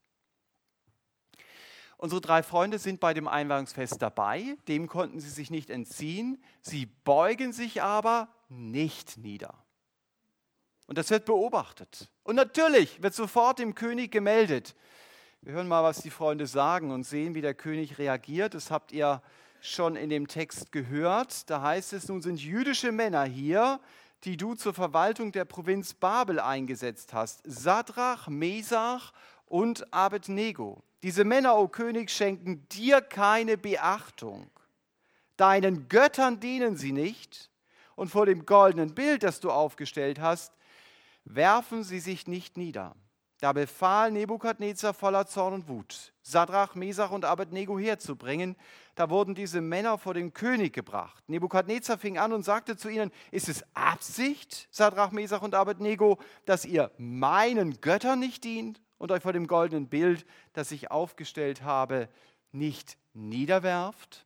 Unsere 2.04 2.20
drei 2.20 2.44
Freunde 2.44 2.80
sind 2.80 3.00
bei 3.00 3.14
dem 3.14 3.30
Einweihungsfest 3.30 4.02
dabei, 4.02 4.58
dem 4.68 4.88
konnten 4.88 5.22
sie 5.22 5.30
sich 5.30 5.50
nicht 5.50 5.70
entziehen, 5.70 6.38
sie 6.60 6.86
beugen 6.86 7.54
sich 7.54 7.82
aber 7.82 8.28
nicht 8.50 9.16
nieder. 9.16 9.54
Und 10.88 10.98
das 10.98 11.10
wird 11.12 11.24
beobachtet. 11.24 12.10
Und 12.24 12.36
natürlich 12.36 13.02
wird 13.02 13.14
sofort 13.14 13.60
dem 13.60 13.74
König 13.74 14.12
gemeldet. 14.12 14.76
Wir 15.44 15.54
hören 15.54 15.70
mal, 15.70 15.82
was 15.82 16.02
die 16.02 16.10
Freunde 16.10 16.46
sagen 16.46 16.92
und 16.92 17.06
sehen, 17.06 17.36
wie 17.36 17.42
der 17.42 17.54
König 17.54 17.98
reagiert. 17.98 18.54
Das 18.54 18.70
habt 18.70 18.92
ihr 18.92 19.22
schon 19.62 19.96
in 19.96 20.10
dem 20.10 20.28
Text 20.28 20.74
gehört. 20.74 21.50
Da 21.50 21.62
heißt 21.62 21.94
es, 21.94 22.10
nun 22.10 22.22
sind 22.22 22.42
jüdische 22.42 22.92
Männer 22.92 23.24
hier, 23.24 23.80
die 24.26 24.36
du 24.36 24.56
zur 24.56 24.74
Verwaltung 24.74 25.32
der 25.32 25.46
Provinz 25.46 25.94
Babel 25.94 26.42
eingesetzt 26.42 27.14
hast. 27.14 27.44
Sadrach, 27.46 28.28
Mesach 28.28 29.14
und 29.46 29.94
Abednego. 29.94 30.84
Diese 31.04 31.26
Männer, 31.26 31.58
o 31.58 31.64
oh 31.64 31.68
König, 31.68 32.10
schenken 32.10 32.68
dir 32.70 33.02
keine 33.02 33.58
Beachtung. 33.58 34.50
Deinen 35.36 35.90
Göttern 35.90 36.40
dienen 36.40 36.78
sie 36.78 36.94
nicht 36.94 37.50
und 37.96 38.10
vor 38.10 38.26
dem 38.26 38.46
goldenen 38.46 38.96
Bild, 38.96 39.24
das 39.24 39.42
du 39.42 39.52
aufgestellt 39.52 40.22
hast, 40.22 40.54
werfen 41.26 41.84
sie 41.84 42.00
sich 42.00 42.28
nicht 42.28 42.56
nieder. 42.56 42.96
Da 43.42 43.52
befahl 43.52 44.12
Nebukadnezar 44.12 44.94
voller 44.94 45.28
Zorn 45.28 45.56
und 45.56 45.68
Wut, 45.68 46.14
Sadrach, 46.22 46.76
Mesach 46.76 47.12
und 47.12 47.26
Abednego 47.26 47.78
herzubringen. 47.78 48.56
Da 48.96 49.10
wurden 49.10 49.36
diese 49.36 49.60
Männer 49.60 49.98
vor 49.98 50.14
den 50.14 50.32
König 50.32 50.72
gebracht. 50.72 51.22
Nebukadnezar 51.28 51.98
fing 51.98 52.18
an 52.18 52.32
und 52.32 52.44
sagte 52.44 52.78
zu 52.78 52.88
ihnen: 52.88 53.12
Ist 53.32 53.50
es 53.50 53.66
Absicht, 53.74 54.70
Sadrach, 54.72 55.12
Mesach 55.12 55.42
und 55.42 55.56
Abednego, 55.56 56.20
dass 56.46 56.64
ihr 56.64 56.92
meinen 56.98 57.82
Göttern 57.82 58.20
nicht 58.20 58.46
dient? 58.46 58.80
Und 59.04 59.12
euch 59.12 59.22
vor 59.22 59.34
dem 59.34 59.48
goldenen 59.48 59.90
Bild, 59.90 60.26
das 60.54 60.72
ich 60.72 60.90
aufgestellt 60.90 61.62
habe, 61.62 62.08
nicht 62.54 62.98
niederwerft? 63.14 64.26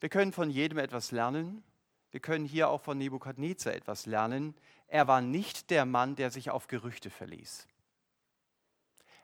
Wir 0.00 0.10
können 0.10 0.30
von 0.30 0.50
jedem 0.50 0.76
etwas 0.76 1.12
lernen. 1.12 1.64
Wir 2.10 2.20
können 2.20 2.44
hier 2.44 2.68
auch 2.68 2.82
von 2.82 2.98
Nebukadnezar 2.98 3.72
etwas 3.72 4.04
lernen. 4.04 4.54
Er 4.86 5.08
war 5.08 5.22
nicht 5.22 5.70
der 5.70 5.86
Mann, 5.86 6.14
der 6.14 6.30
sich 6.30 6.50
auf 6.50 6.66
Gerüchte 6.66 7.08
verließ. 7.08 7.66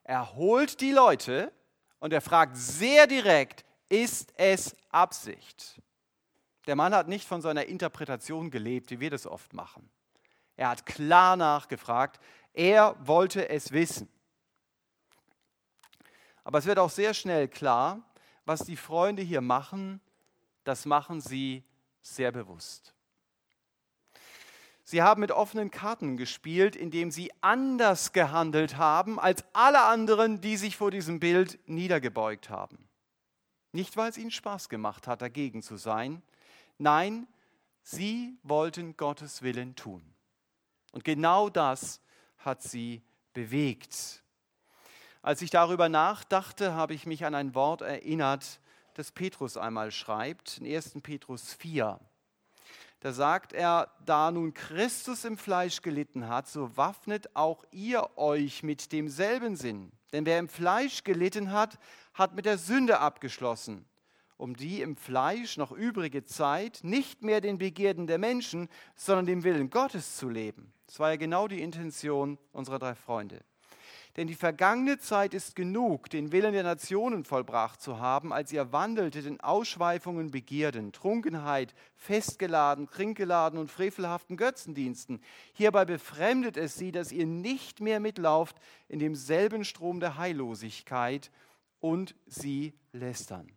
Er 0.04 0.34
holt 0.34 0.80
die 0.80 0.92
Leute 0.92 1.52
und 1.98 2.14
er 2.14 2.22
fragt 2.22 2.56
sehr 2.56 3.06
direkt, 3.06 3.66
ist 3.90 4.32
es 4.38 4.74
Absicht? 4.88 5.82
Der 6.66 6.76
Mann 6.76 6.94
hat 6.94 7.08
nicht 7.08 7.28
von 7.28 7.42
seiner 7.42 7.66
Interpretation 7.66 8.50
gelebt, 8.50 8.90
wie 8.90 9.00
wir 9.00 9.10
das 9.10 9.26
oft 9.26 9.52
machen. 9.52 9.86
Er 10.56 10.70
hat 10.70 10.86
klar 10.86 11.36
nachgefragt, 11.36 12.18
er 12.56 12.96
wollte 13.06 13.48
es 13.50 13.70
wissen. 13.70 14.08
Aber 16.42 16.58
es 16.58 16.66
wird 16.66 16.78
auch 16.78 16.90
sehr 16.90 17.14
schnell 17.14 17.48
klar, 17.48 18.02
was 18.44 18.60
die 18.60 18.76
Freunde 18.76 19.22
hier 19.22 19.40
machen, 19.40 20.00
das 20.64 20.86
machen 20.86 21.20
sie 21.20 21.64
sehr 22.00 22.32
bewusst. 22.32 22.94
Sie 24.84 25.02
haben 25.02 25.20
mit 25.20 25.32
offenen 25.32 25.70
Karten 25.70 26.16
gespielt, 26.16 26.76
indem 26.76 27.10
sie 27.10 27.32
anders 27.40 28.12
gehandelt 28.12 28.76
haben 28.76 29.18
als 29.18 29.44
alle 29.52 29.82
anderen, 29.82 30.40
die 30.40 30.56
sich 30.56 30.76
vor 30.76 30.92
diesem 30.92 31.18
Bild 31.20 31.58
niedergebeugt 31.68 32.50
haben. 32.50 32.88
Nicht, 33.72 33.96
weil 33.96 34.08
es 34.08 34.16
ihnen 34.16 34.30
Spaß 34.30 34.68
gemacht 34.68 35.08
hat, 35.08 35.22
dagegen 35.22 35.60
zu 35.60 35.76
sein. 35.76 36.22
Nein, 36.78 37.26
sie 37.82 38.38
wollten 38.44 38.96
Gottes 38.96 39.42
Willen 39.42 39.74
tun. 39.74 40.02
Und 40.92 41.04
genau 41.04 41.50
das 41.50 42.00
hat 42.46 42.62
sie 42.62 43.02
bewegt. 43.34 44.22
Als 45.20 45.42
ich 45.42 45.50
darüber 45.50 45.88
nachdachte, 45.88 46.74
habe 46.74 46.94
ich 46.94 47.04
mich 47.04 47.24
an 47.24 47.34
ein 47.34 47.54
Wort 47.54 47.82
erinnert, 47.82 48.60
das 48.94 49.12
Petrus 49.12 49.56
einmal 49.56 49.90
schreibt, 49.90 50.58
in 50.58 50.72
1. 50.72 50.94
Petrus 51.02 51.52
4. 51.52 52.00
Da 53.00 53.12
sagt 53.12 53.52
er, 53.52 53.90
da 54.04 54.30
nun 54.30 54.54
Christus 54.54 55.24
im 55.24 55.36
Fleisch 55.36 55.82
gelitten 55.82 56.28
hat, 56.28 56.48
so 56.48 56.76
waffnet 56.76 57.34
auch 57.36 57.64
ihr 57.70 58.16
euch 58.16 58.62
mit 58.62 58.92
demselben 58.92 59.54
Sinn. 59.54 59.92
Denn 60.12 60.24
wer 60.24 60.38
im 60.38 60.48
Fleisch 60.48 61.04
gelitten 61.04 61.52
hat, 61.52 61.78
hat 62.14 62.34
mit 62.34 62.46
der 62.46 62.56
Sünde 62.56 63.00
abgeschlossen, 63.00 63.84
um 64.38 64.56
die 64.56 64.80
im 64.80 64.96
Fleisch 64.96 65.58
noch 65.58 65.72
übrige 65.72 66.24
Zeit 66.24 66.80
nicht 66.82 67.22
mehr 67.22 67.40
den 67.40 67.58
Begierden 67.58 68.06
der 68.06 68.18
Menschen, 68.18 68.68
sondern 68.94 69.26
dem 69.26 69.44
Willen 69.44 69.68
Gottes 69.70 70.16
zu 70.16 70.30
leben. 70.30 70.72
Das 70.86 71.00
war 71.00 71.10
ja 71.10 71.16
genau 71.16 71.48
die 71.48 71.62
Intention 71.62 72.38
unserer 72.52 72.78
drei 72.78 72.94
Freunde. 72.94 73.42
Denn 74.16 74.28
die 74.28 74.34
vergangene 74.34 74.98
Zeit 74.98 75.34
ist 75.34 75.54
genug, 75.54 76.08
den 76.08 76.32
Willen 76.32 76.54
der 76.54 76.62
Nationen 76.62 77.22
vollbracht 77.24 77.82
zu 77.82 77.98
haben, 77.98 78.32
als 78.32 78.50
ihr 78.50 78.72
wandeltet 78.72 79.26
in 79.26 79.40
Ausschweifungen, 79.40 80.30
Begierden, 80.30 80.92
Trunkenheit, 80.92 81.74
festgeladen, 81.96 82.88
trinkgeladen 82.88 83.58
und 83.58 83.70
frevelhaften 83.70 84.38
Götzendiensten. 84.38 85.20
Hierbei 85.52 85.84
befremdet 85.84 86.56
es 86.56 86.76
sie, 86.76 86.92
dass 86.92 87.12
ihr 87.12 87.26
nicht 87.26 87.80
mehr 87.80 88.00
mitlauft 88.00 88.56
in 88.88 89.00
demselben 89.00 89.64
Strom 89.64 90.00
der 90.00 90.16
Heillosigkeit 90.16 91.30
und 91.80 92.14
sie 92.24 92.72
lästern. 92.92 93.52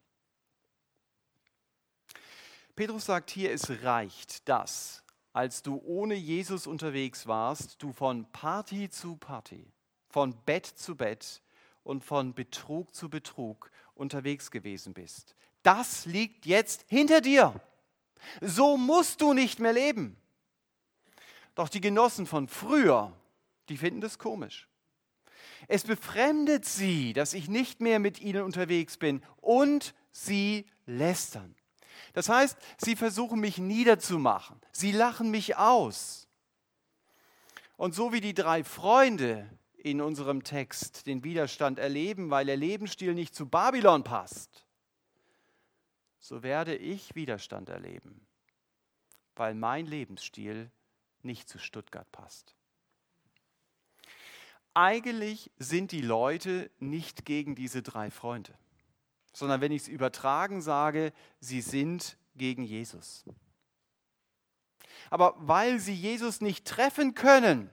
Petrus 2.75 3.05
sagt 3.05 3.29
hier, 3.29 3.53
es 3.53 3.83
reicht, 3.83 4.48
dass, 4.50 5.03
als 5.39 5.63
du 5.63 5.81
ohne 5.86 6.15
Jesus 6.15 6.67
unterwegs 6.67 7.25
warst, 7.25 7.81
du 7.81 7.93
von 7.93 8.29
Party 8.34 8.89
zu 8.89 9.15
Party 9.15 9.65
von 10.10 10.36
Bett 10.43 10.65
zu 10.65 10.96
Bett 10.96 11.41
und 11.84 12.03
von 12.03 12.34
Betrug 12.34 12.93
zu 12.93 13.10
Betrug 13.10 13.72
unterwegs 13.96 14.51
gewesen 14.51 14.93
bist. 14.93 15.36
Das 15.63 16.05
liegt 16.05 16.46
jetzt 16.46 16.84
hinter 16.89 17.22
dir. 17.22 17.53
So 18.41 18.75
musst 18.75 19.22
du 19.22 19.34
nicht 19.34 19.60
mehr 19.60 19.72
leben. 19.72 20.17
Doch 21.55 21.69
die 21.69 21.81
Genossen 21.81 22.25
von 22.25 22.50
früher, 22.50 23.13
die 23.69 23.77
finden 23.77 24.01
das 24.01 24.19
komisch. 24.19 24.67
Es 25.69 25.84
befremdet 25.84 26.65
sie, 26.65 27.13
dass 27.13 27.34
ich 27.34 27.48
nicht 27.48 27.79
mehr 27.79 28.00
mit 28.00 28.19
ihnen 28.19 28.43
unterwegs 28.43 28.98
bin 28.98 29.22
und 29.38 29.93
sie 30.12 30.65
lästern. 30.86 31.55
Das 32.13 32.29
heißt, 32.29 32.58
sie 32.77 32.96
versuchen 32.96 33.39
mich 33.39 33.58
niederzumachen. 33.58 34.60
Sie 34.72 34.91
lachen 34.91 35.32
mich 35.32 35.58
aus. 35.58 36.27
Und 37.77 37.96
so 37.96 38.12
wie 38.12 38.22
die 38.22 38.34
drei 38.34 38.63
Freunde 38.63 39.50
in 39.77 40.01
unserem 40.01 40.44
Text 40.44 41.08
den 41.08 41.24
Widerstand 41.24 41.79
erleben, 41.79 42.29
weil 42.29 42.46
der 42.46 42.58
Lebensstil 42.58 43.13
nicht 43.13 43.34
zu 43.34 43.48
Babylon 43.48 44.03
passt, 44.03 44.65
so 46.20 46.44
werde 46.44 46.75
ich 46.75 47.15
Widerstand 47.15 47.70
erleben, 47.70 48.27
weil 49.36 49.56
mein 49.56 49.86
Lebensstil 49.86 50.70
nicht 51.22 51.48
zu 51.48 51.58
Stuttgart 51.58 52.12
passt. 52.12 52.56
Eigentlich 54.74 55.51
sind 55.58 55.91
die 55.91 56.01
Leute 56.01 56.70
nicht 56.79 57.26
gegen 57.26 57.56
diese 57.56 57.82
drei 57.82 58.12
Freunde, 58.12 58.54
sondern 59.34 59.62
wenn 59.62 59.72
ich 59.72 59.84
es 59.84 59.88
übertragen 59.88 60.62
sage, 60.62 61.13
sie 61.39 61.62
sind 61.62 62.18
gegen 62.36 62.63
Jesus. 62.63 63.26
Aber 65.10 65.36
weil 65.39 65.80
sie 65.80 65.94
Jesus 65.94 66.42
nicht 66.42 66.65
treffen 66.65 67.13
können, 67.15 67.70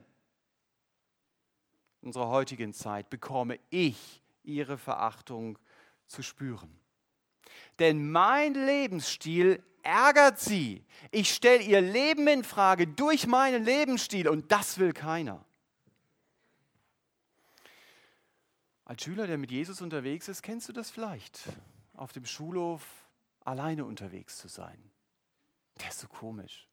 unserer 2.01 2.27
heutigen 2.27 2.73
Zeit 2.73 3.09
bekomme 3.09 3.59
ich 3.69 4.21
ihre 4.43 4.77
Verachtung 4.77 5.59
zu 6.07 6.23
spüren. 6.23 6.79
Denn 7.79 8.11
mein 8.11 8.53
Lebensstil 8.53 9.63
ärgert 9.83 10.39
sie. 10.39 10.83
Ich 11.11 11.33
stelle 11.33 11.63
ihr 11.63 11.81
Leben 11.81 12.27
in 12.27 12.43
Frage 12.43 12.87
durch 12.87 13.27
meinen 13.27 13.63
Lebensstil 13.63 14.27
und 14.27 14.51
das 14.51 14.79
will 14.79 14.93
keiner. 14.93 15.46
Als 18.87 19.03
Schüler, 19.03 19.27
der 19.27 19.37
mit 19.37 19.51
Jesus 19.51 19.81
unterwegs 19.81 20.29
ist, 20.29 20.41
kennst 20.41 20.69
du 20.69 20.73
das 20.73 20.89
vielleicht, 20.89 21.41
auf 21.93 22.13
dem 22.13 22.25
Schulhof 22.25 22.81
alleine 23.43 23.83
unterwegs 23.83 24.37
zu 24.37 24.47
sein. 24.47 24.81
Der 25.81 25.89
ist 25.89 25.99
so 25.99 26.07
komisch. 26.07 26.69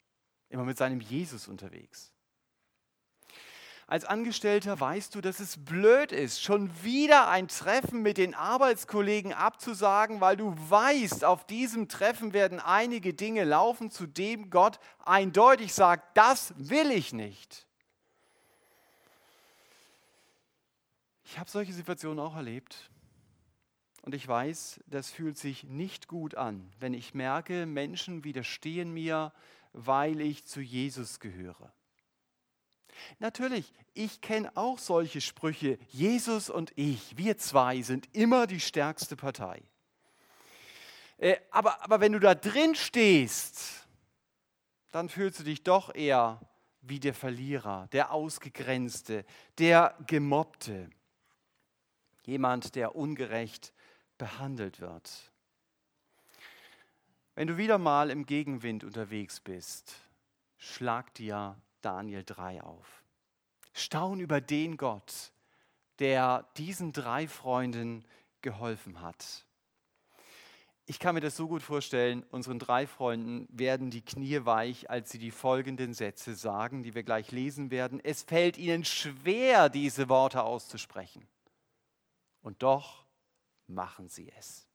Immer 0.48 0.62
mit 0.62 0.79
seinem 0.79 1.00
Jesus 1.00 1.48
unterwegs. 1.48 2.12
Als 3.88 4.05
Angestellter 4.05 4.79
weißt 4.79 5.12
du, 5.16 5.20
dass 5.22 5.40
es 5.40 5.64
blöd 5.64 6.12
ist, 6.12 6.40
schon 6.40 6.70
wieder 6.85 7.29
ein 7.29 7.48
Treffen 7.48 8.00
mit 8.00 8.16
den 8.16 8.35
Arbeitskollegen 8.35 9.33
abzusagen, 9.33 10.20
weil 10.20 10.37
du 10.37 10.55
weißt, 10.70 11.24
auf 11.24 11.44
diesem 11.44 11.88
Treffen 11.88 12.33
werden 12.33 12.61
einige 12.61 13.12
Dinge 13.12 13.42
laufen, 13.42 13.90
zu 13.90 14.07
dem 14.07 14.50
Gott 14.50 14.79
eindeutig 15.05 15.74
sagt, 15.74 16.16
das 16.16 16.55
will 16.59 16.92
ich 16.92 17.12
nicht. 17.12 17.66
Ich 21.24 21.38
habe 21.38 21.50
solche 21.50 21.72
Situationen 21.72 22.20
auch 22.20 22.37
erlebt. 22.37 22.90
Und 24.02 24.14
ich 24.14 24.28
weiß, 24.28 24.80
das 24.87 25.10
fühlt 25.10 25.38
sich 25.38 25.64
nicht 25.64 26.08
gut 26.08 26.34
an, 26.34 26.70
wenn 26.78 26.92
ich 26.92 27.14
merke, 27.14 27.64
Menschen 27.64 28.22
widerstehen 28.22 28.92
mir, 28.92 29.32
weil 29.72 30.20
ich 30.20 30.44
zu 30.44 30.60
Jesus 30.60 31.20
gehöre. 31.20 31.72
Natürlich, 33.18 33.72
ich 33.94 34.20
kenne 34.20 34.54
auch 34.56 34.78
solche 34.78 35.20
Sprüche. 35.20 35.78
Jesus 35.88 36.50
und 36.50 36.72
ich, 36.76 37.16
wir 37.16 37.38
zwei 37.38 37.82
sind 37.82 38.14
immer 38.14 38.46
die 38.46 38.60
stärkste 38.60 39.16
Partei. 39.16 39.62
Äh, 41.16 41.37
aber, 41.50 41.82
aber 41.82 42.00
wenn 42.00 42.12
du 42.12 42.20
da 42.20 42.34
drin 42.34 42.74
stehst, 42.74 43.88
dann 44.92 45.08
fühlst 45.08 45.40
du 45.40 45.44
dich 45.44 45.62
doch 45.62 45.94
eher 45.94 46.40
wie 46.82 47.00
der 47.00 47.14
Verlierer, 47.14 47.88
der 47.92 48.12
Ausgegrenzte, 48.12 49.24
der 49.58 49.96
Gemobbte. 50.06 50.90
Jemand, 52.24 52.74
der 52.74 52.96
ungerecht 52.96 53.72
behandelt 54.18 54.80
wird. 54.80 55.32
Wenn 57.34 57.48
du 57.48 57.56
wieder 57.56 57.78
mal 57.78 58.10
im 58.10 58.26
Gegenwind 58.26 58.84
unterwegs 58.84 59.40
bist, 59.40 59.94
schlag 60.56 61.12
dir 61.14 61.56
Daniel 61.82 62.22
3 62.24 62.62
auf. 62.62 63.02
Staun 63.72 64.20
über 64.20 64.40
den 64.40 64.76
Gott, 64.76 65.32
der 65.98 66.48
diesen 66.56 66.92
drei 66.92 67.26
Freunden 67.26 68.04
geholfen 68.40 69.00
hat. 69.00 69.44
Ich 70.87 70.98
kann 70.98 71.14
mir 71.14 71.22
das 71.22 71.37
so 71.37 71.48
gut 71.48 71.62
vorstellen, 71.62 72.24
unseren 72.30 72.58
drei 72.58 72.87
Freunden 72.87 73.48
werden 73.50 73.90
die 73.90 74.02
Knie 74.02 74.44
weich, 74.44 74.90
als 74.90 75.10
sie 75.10 75.18
die 75.18 75.30
folgenden 75.30 75.94
Sätze 75.94 76.34
sagen, 76.34 76.82
die 76.82 76.94
wir 76.94 77.02
gleich 77.02 77.32
lesen 77.32 77.70
werden. 77.70 78.00
Es 78.04 78.22
fällt 78.22 78.58
ihnen 78.58 78.84
schwer, 78.84 79.70
diese 79.70 80.10
Worte 80.10 80.42
auszusprechen. 80.42 81.26
Und 82.44 82.62
doch 82.62 83.07
machen 83.66 84.09
sie 84.09 84.30
es. 84.38 84.68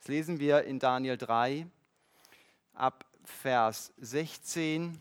Das 0.00 0.08
lesen 0.08 0.40
wir 0.40 0.64
in 0.64 0.80
Daniel 0.80 1.16
3 1.16 1.66
ab 2.74 3.06
Vers 3.24 3.94
16 3.96 5.00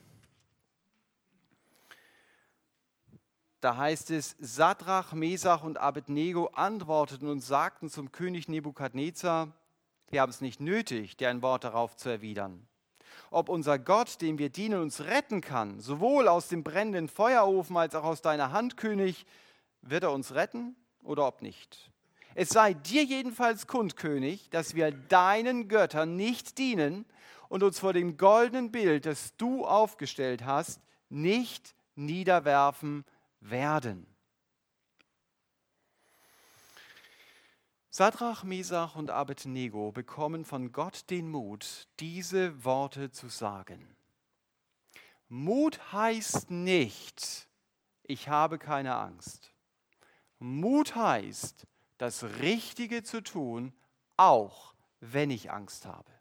Da 3.62 3.78
heißt 3.78 4.12
es, 4.12 4.36
Sadrach, 4.38 5.14
Mesach 5.14 5.64
und 5.64 5.80
Abednego 5.80 6.52
antworteten 6.54 7.28
und 7.28 7.42
sagten 7.42 7.90
zum 7.90 8.12
König 8.12 8.48
Nebukadnezar, 8.48 9.52
wir 10.12 10.22
haben 10.22 10.30
es 10.30 10.40
nicht 10.40 10.60
nötig, 10.60 11.18
dir 11.18 11.30
ein 11.30 11.42
Wort 11.42 11.64
darauf 11.64 11.98
zu 11.98 12.10
erwidern. 12.10 12.68
Ob 13.32 13.50
unser 13.50 13.80
Gott, 13.80 14.22
dem 14.22 14.38
wir 14.38 14.50
dienen, 14.50 14.80
uns 14.80 15.02
retten 15.02 15.42
kann, 15.42 15.80
sowohl 15.80 16.28
aus 16.28 16.48
dem 16.48 16.64
brennenden 16.64 17.08
Feuerofen 17.08 17.76
als 17.76 17.96
auch 17.96 18.04
aus 18.04 18.22
deiner 18.22 18.52
Hand, 18.52 18.78
König, 18.78 19.26
wird 19.82 20.04
er 20.04 20.12
uns 20.12 20.36
retten 20.36 20.76
oder 21.06 21.28
ob 21.28 21.42
nicht? 21.42 21.92
Es 22.34 22.50
sei 22.50 22.74
dir 22.74 23.04
jedenfalls 23.04 23.66
kund, 23.66 23.96
König, 23.96 24.50
dass 24.50 24.76
wir 24.76 24.92
deinen 24.92 25.70
Göttern 25.70 26.16
nicht 26.18 26.58
dienen 26.58 27.06
und 27.48 27.64
uns 27.64 27.80
vor 27.80 27.94
dem 27.94 28.18
goldenen 28.18 28.72
Bild, 28.72 29.06
das 29.06 29.38
du 29.38 29.66
aufgestellt 29.66 30.44
hast, 30.44 30.82
nicht 31.10 31.76
niederwerfen 31.96 33.06
werden. 33.40 34.06
Sadrach, 37.90 38.44
Mesach 38.44 38.98
und 38.98 39.10
Abednego 39.10 39.94
bekommen 39.94 40.44
von 40.44 40.74
Gott 40.74 41.10
den 41.10 41.30
Mut, 41.32 41.88
diese 42.02 42.66
Worte 42.66 43.12
zu 43.12 43.30
sagen. 43.30 43.96
Mut 45.30 45.94
heißt 45.94 46.52
nicht, 46.52 47.48
ich 48.04 48.28
habe 48.28 48.60
keine 48.60 48.98
Angst. 48.98 49.55
Mut 50.46 50.96
heißt, 50.96 51.66
das 51.98 52.24
Richtige 52.40 53.04
zu 53.04 53.22
tun, 53.22 53.74
auch 54.16 54.76
wenn 55.00 55.32
ich 55.32 55.52
Angst 55.52 55.86
habe. 55.86 56.12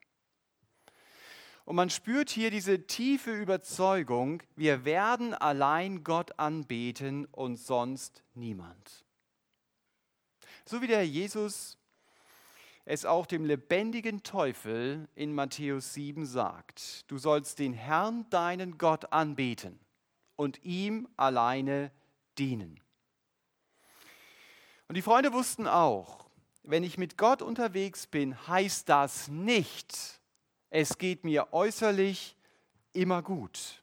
Und 1.64 1.76
man 1.76 1.90
spürt 1.90 2.30
hier 2.30 2.50
diese 2.50 2.86
tiefe 2.86 3.32
Überzeugung, 3.32 4.42
wir 4.56 4.84
werden 4.84 5.34
allein 5.34 6.04
Gott 6.04 6.38
anbeten 6.38 7.26
und 7.26 7.56
sonst 7.56 8.22
niemand. 8.34 9.04
So 10.66 10.82
wie 10.82 10.86
der 10.86 11.06
Jesus 11.06 11.78
es 12.86 13.06
auch 13.06 13.24
dem 13.24 13.46
lebendigen 13.46 14.22
Teufel 14.22 15.08
in 15.14 15.34
Matthäus 15.34 15.94
7 15.94 16.26
sagt, 16.26 17.10
du 17.10 17.16
sollst 17.16 17.58
den 17.58 17.72
Herrn, 17.72 18.28
deinen 18.28 18.76
Gott, 18.76 19.10
anbeten 19.12 19.80
und 20.36 20.62
ihm 20.64 21.08
alleine 21.16 21.90
dienen. 22.38 22.83
Und 24.88 24.96
die 24.96 25.02
Freunde 25.02 25.32
wussten 25.32 25.66
auch, 25.66 26.26
wenn 26.62 26.84
ich 26.84 26.98
mit 26.98 27.18
Gott 27.18 27.42
unterwegs 27.42 28.06
bin, 28.06 28.46
heißt 28.46 28.88
das 28.88 29.28
nicht, 29.28 30.20
es 30.70 30.98
geht 30.98 31.24
mir 31.24 31.52
äußerlich 31.52 32.36
immer 32.92 33.22
gut. 33.22 33.82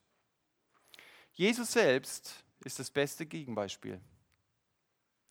Jesus 1.34 1.72
selbst 1.72 2.44
ist 2.64 2.80
das 2.80 2.92
beste 2.92 3.26
Gegenbeispiel. 3.26 4.00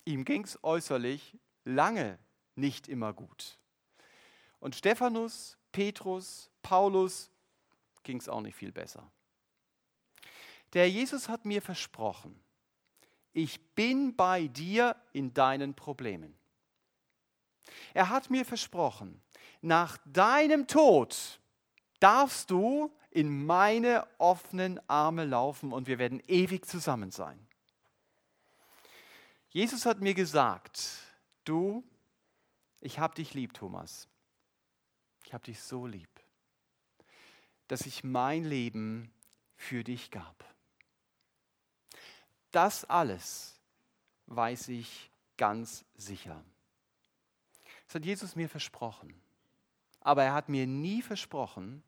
Ihm 0.04 0.24
ging 0.24 0.44
es 0.44 0.62
äußerlich 0.64 1.36
lange 1.64 2.18
nicht 2.56 2.88
immer 2.88 3.12
gut. 3.12 3.58
Und 4.58 4.74
Stephanus, 4.74 5.56
Petrus, 5.72 6.50
Paulus 6.62 7.30
ging 8.02 8.18
es 8.18 8.28
auch 8.28 8.40
nicht 8.40 8.56
viel 8.56 8.72
besser. 8.72 9.10
Der 10.72 10.88
Jesus 10.88 11.28
hat 11.28 11.44
mir 11.44 11.62
versprochen, 11.62 12.40
ich 13.32 13.60
bin 13.74 14.16
bei 14.16 14.48
dir 14.48 14.96
in 15.12 15.32
deinen 15.32 15.74
Problemen. 15.74 16.36
Er 17.94 18.08
hat 18.08 18.30
mir 18.30 18.44
versprochen, 18.44 19.22
nach 19.60 19.98
deinem 20.04 20.66
Tod 20.66 21.40
darfst 22.00 22.50
du 22.50 22.92
in 23.10 23.44
meine 23.44 24.06
offenen 24.18 24.80
Arme 24.88 25.24
laufen 25.24 25.72
und 25.72 25.86
wir 25.86 25.98
werden 25.98 26.22
ewig 26.26 26.66
zusammen 26.66 27.10
sein. 27.10 27.46
Jesus 29.50 29.84
hat 29.84 30.00
mir 30.00 30.14
gesagt, 30.14 30.98
du, 31.44 31.84
ich 32.80 32.98
habe 32.98 33.14
dich 33.14 33.34
lieb, 33.34 33.52
Thomas. 33.52 34.08
Ich 35.24 35.34
habe 35.34 35.44
dich 35.44 35.60
so 35.60 35.86
lieb, 35.86 36.08
dass 37.68 37.86
ich 37.86 38.04
mein 38.04 38.44
Leben 38.44 39.12
für 39.56 39.84
dich 39.84 40.10
gab. 40.10 40.44
Das 42.50 42.84
alles 42.84 43.60
weiß 44.26 44.68
ich 44.68 45.10
ganz 45.36 45.84
sicher. 45.94 46.42
Das 47.86 47.96
hat 47.96 48.04
Jesus 48.04 48.36
mir 48.36 48.48
versprochen. 48.48 49.20
Aber 50.00 50.24
er 50.24 50.34
hat 50.34 50.48
mir 50.48 50.66
nie 50.66 51.02
versprochen, 51.02 51.82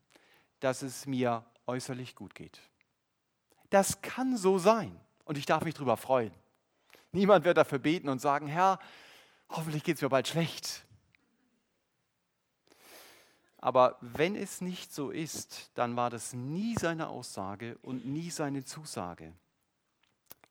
dass 0.60 0.82
es 0.82 1.06
mir 1.06 1.44
äußerlich 1.66 2.14
gut 2.14 2.34
geht. 2.34 2.60
Das 3.70 4.02
kann 4.02 4.36
so 4.36 4.58
sein 4.58 4.98
und 5.24 5.38
ich 5.38 5.46
darf 5.46 5.64
mich 5.64 5.74
darüber 5.74 5.96
freuen. 5.96 6.32
Niemand 7.12 7.44
wird 7.44 7.56
dafür 7.56 7.78
beten 7.78 8.08
und 8.08 8.20
sagen, 8.20 8.46
Herr, 8.46 8.78
hoffentlich 9.48 9.84
geht 9.84 9.96
es 9.96 10.02
mir 10.02 10.08
bald 10.08 10.28
schlecht. 10.28 10.84
Aber 13.58 13.96
wenn 14.00 14.34
es 14.34 14.60
nicht 14.60 14.92
so 14.92 15.10
ist, 15.10 15.70
dann 15.74 15.94
war 15.94 16.10
das 16.10 16.32
nie 16.32 16.74
seine 16.74 17.08
Aussage 17.08 17.78
und 17.82 18.04
nie 18.04 18.30
seine 18.30 18.64
Zusage. 18.64 19.32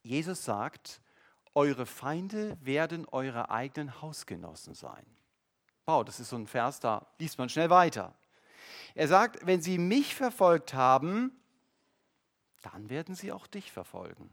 Jesus 0.04 0.44
sagt, 0.44 1.02
eure 1.54 1.86
Feinde 1.86 2.58
werden 2.62 3.08
eure 3.10 3.50
eigenen 3.50 4.02
Hausgenossen 4.02 4.74
sein. 4.74 5.06
Wow, 5.86 6.06
das 6.06 6.20
ist 6.20 6.30
so 6.30 6.38
ein 6.38 6.48
Vers, 6.48 6.80
da 6.80 7.08
liest 7.20 7.38
man 7.38 7.50
schnell 7.50 7.70
weiter. 7.70 8.14
Er 8.96 9.08
sagt, 9.08 9.46
wenn 9.46 9.62
sie 9.62 9.78
mich 9.78 10.16
verfolgt 10.16 10.74
haben, 10.74 11.32
dann 12.62 12.90
werden 12.90 13.16
sie 13.16 13.32
auch 13.32 13.48
dich 13.48 13.72
verfolgen. 13.72 14.30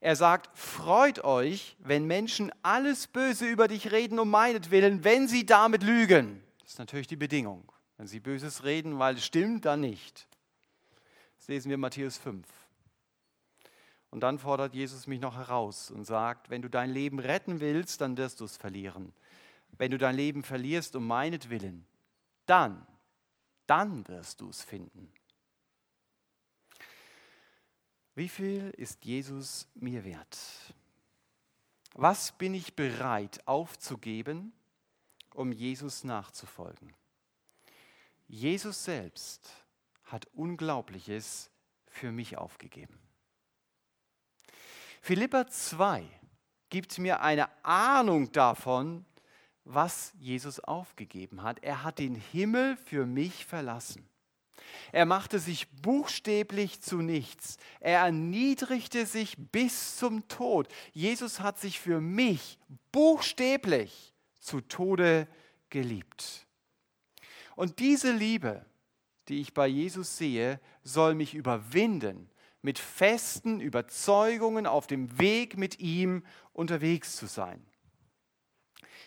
Er 0.00 0.14
sagt, 0.14 0.56
freut 0.56 1.24
euch, 1.24 1.76
wenn 1.80 2.04
Menschen 2.04 2.52
alles 2.62 3.08
Böse 3.08 3.46
über 3.46 3.66
dich 3.66 3.90
reden 3.90 4.18
um 4.18 4.30
meinetwillen, 4.30 5.02
wenn 5.02 5.26
sie 5.26 5.44
damit 5.44 5.82
lügen. 5.82 6.44
Das 6.60 6.72
ist 6.72 6.78
natürlich 6.78 7.08
die 7.08 7.16
Bedingung. 7.16 7.72
Wenn 7.96 8.06
sie 8.06 8.20
Böses 8.20 8.62
reden, 8.62 9.00
weil 9.00 9.16
es 9.16 9.24
stimmt, 9.24 9.64
dann 9.64 9.80
nicht. 9.80 10.28
Das 11.38 11.48
lesen 11.48 11.70
wir 11.70 11.78
Matthäus 11.78 12.16
5. 12.16 12.46
Und 14.10 14.20
dann 14.20 14.38
fordert 14.38 14.74
Jesus 14.74 15.06
mich 15.06 15.20
noch 15.20 15.36
heraus 15.36 15.90
und 15.90 16.04
sagt, 16.04 16.48
wenn 16.50 16.62
du 16.62 16.70
dein 16.70 16.90
Leben 16.90 17.18
retten 17.18 17.60
willst, 17.60 18.00
dann 18.00 18.16
wirst 18.16 18.40
du 18.40 18.44
es 18.44 18.56
verlieren. 18.56 19.12
Wenn 19.76 19.90
du 19.90 19.98
dein 19.98 20.16
Leben 20.16 20.42
verlierst 20.42 20.96
um 20.96 21.06
meinetwillen, 21.06 21.86
dann, 22.46 22.86
dann 23.66 24.06
wirst 24.08 24.40
du 24.40 24.48
es 24.48 24.62
finden. 24.62 25.12
Wie 28.14 28.28
viel 28.28 28.70
ist 28.70 29.04
Jesus 29.04 29.68
mir 29.74 30.04
wert? 30.04 30.38
Was 31.94 32.32
bin 32.32 32.54
ich 32.54 32.74
bereit 32.74 33.46
aufzugeben, 33.46 34.52
um 35.34 35.52
Jesus 35.52 36.02
nachzufolgen? 36.02 36.94
Jesus 38.26 38.84
selbst 38.84 39.48
hat 40.04 40.26
Unglaubliches 40.34 41.50
für 41.86 42.10
mich 42.10 42.36
aufgegeben. 42.36 42.98
Philippa 45.08 45.46
2 45.46 46.04
gibt 46.68 46.98
mir 46.98 47.22
eine 47.22 47.48
Ahnung 47.64 48.30
davon, 48.30 49.06
was 49.64 50.12
Jesus 50.18 50.60
aufgegeben 50.60 51.42
hat. 51.42 51.64
Er 51.64 51.82
hat 51.82 51.98
den 51.98 52.14
Himmel 52.14 52.76
für 52.76 53.06
mich 53.06 53.46
verlassen. 53.46 54.06
Er 54.92 55.06
machte 55.06 55.38
sich 55.38 55.66
buchstäblich 55.80 56.82
zu 56.82 56.98
nichts. 56.98 57.56
Er 57.80 58.00
erniedrigte 58.00 59.06
sich 59.06 59.38
bis 59.50 59.96
zum 59.96 60.28
Tod. 60.28 60.68
Jesus 60.92 61.40
hat 61.40 61.58
sich 61.58 61.80
für 61.80 62.02
mich 62.02 62.58
buchstäblich 62.92 64.12
zu 64.38 64.60
Tode 64.60 65.26
geliebt. 65.70 66.46
Und 67.56 67.78
diese 67.78 68.12
Liebe, 68.12 68.66
die 69.28 69.40
ich 69.40 69.54
bei 69.54 69.68
Jesus 69.68 70.18
sehe, 70.18 70.60
soll 70.82 71.14
mich 71.14 71.32
überwinden, 71.32 72.28
mit 72.62 72.78
festen 72.78 73.60
Überzeugungen 73.60 74.66
auf 74.66 74.86
dem 74.86 75.18
Weg 75.18 75.56
mit 75.56 75.78
ihm 75.78 76.24
unterwegs 76.52 77.16
zu 77.16 77.26
sein. 77.26 77.64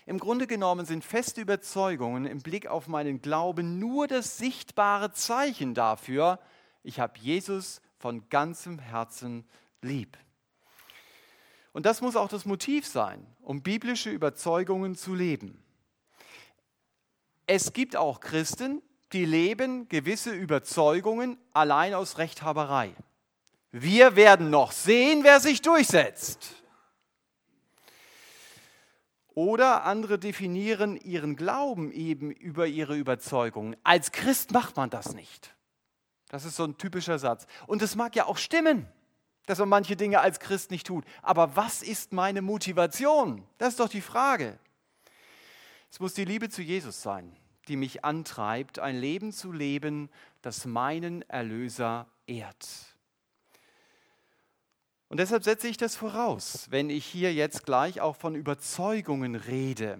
Im 0.06 0.20
Grunde 0.20 0.48
genommen 0.48 0.86
sind 0.86 1.04
feste 1.04 1.42
Überzeugungen 1.42 2.26
im 2.26 2.40
Blick 2.40 2.68
auf 2.68 2.88
meinen 2.88 3.22
Glauben 3.22 3.80
nur 3.80 4.08
das 4.08 4.38
sichtbare 4.38 5.12
Zeichen 5.12 5.74
dafür, 5.74 6.40
ich 6.84 7.00
habe 7.00 7.20
Jesus 7.20 7.82
von 7.98 8.28
ganzem 8.30 8.80
Herzen 8.80 9.46
lieb. 9.82 10.18
Und 11.74 11.86
das 11.86 12.02
muss 12.02 12.16
auch 12.16 12.30
das 12.30 12.46
Motiv 12.46 12.86
sein, 12.88 13.26
um 13.42 13.62
biblische 13.62 14.10
Überzeugungen 14.10 14.96
zu 14.96 15.14
leben. 15.14 15.64
Es 17.48 17.74
gibt 17.74 17.96
auch 17.96 18.20
Christen, 18.20 18.82
die 19.14 19.26
leben 19.26 19.88
gewisse 19.88 20.32
Überzeugungen 20.32 21.38
allein 21.54 21.94
aus 21.94 22.18
Rechthaberei. 22.18 22.96
Wir 23.72 24.16
werden 24.16 24.50
noch 24.50 24.72
sehen, 24.72 25.24
wer 25.24 25.40
sich 25.40 25.62
durchsetzt. 25.62 26.56
Oder 29.34 29.86
andere 29.86 30.20
definieren 30.20 30.98
ihren 30.98 31.38
Glauben 31.38 31.92
eben 31.92 32.32
über 32.32 32.68
ihre 32.68 32.98
Überzeugungen. 32.98 33.78
Als 33.84 34.12
Christ 34.12 34.52
macht 34.52 34.76
man 34.76 34.90
das 34.90 35.14
nicht. 35.14 35.56
Das 36.28 36.44
ist 36.44 36.58
so 36.58 36.66
ein 36.66 36.78
typischer 36.78 37.18
Satz. 37.18 37.48
Und 37.66 37.82
es 37.82 37.96
mag 37.96 38.16
ja 38.16 38.26
auch 38.26 38.38
stimmen, 38.38 38.88
dass 39.46 39.60
man 39.60 39.70
manche 39.70 39.96
Dinge 39.96 40.20
als 40.20 40.40
Christ 40.40 40.70
nicht 40.70 40.86
tut. 40.86 41.06
Aber 41.22 41.56
was 41.56 41.82
ist 41.82 42.12
meine 42.12 42.42
Motivation? 42.42 43.48
Das 43.58 43.70
ist 43.70 43.80
doch 43.80 43.90
die 43.90 44.02
Frage. 44.02 44.60
Es 45.90 46.00
muss 46.00 46.14
die 46.14 46.26
Liebe 46.26 46.50
zu 46.50 46.62
Jesus 46.62 47.02
sein, 47.02 47.36
die 47.68 47.78
mich 47.78 48.04
antreibt, 48.04 48.80
ein 48.80 48.98
Leben 48.98 49.32
zu 49.32 49.52
leben, 49.52 50.10
das 50.42 50.66
meinen 50.66 51.22
Erlöser 51.24 52.08
ehrt. 52.28 52.91
Und 55.12 55.18
deshalb 55.18 55.44
setze 55.44 55.68
ich 55.68 55.76
das 55.76 55.98
voraus, 55.98 56.68
wenn 56.70 56.90
ich 56.90 57.06
hier 57.06 57.34
jetzt 57.34 57.66
gleich 57.66 58.00
auch 58.00 58.16
von 58.16 58.34
Überzeugungen 58.34 59.36
rede. 59.36 60.00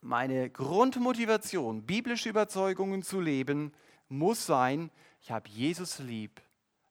Meine 0.00 0.48
Grundmotivation, 0.48 1.82
biblische 1.82 2.28
Überzeugungen 2.28 3.02
zu 3.02 3.20
leben, 3.20 3.72
muss 4.08 4.46
sein, 4.46 4.92
ich 5.20 5.32
habe 5.32 5.48
Jesus 5.48 5.98
lieb, 5.98 6.40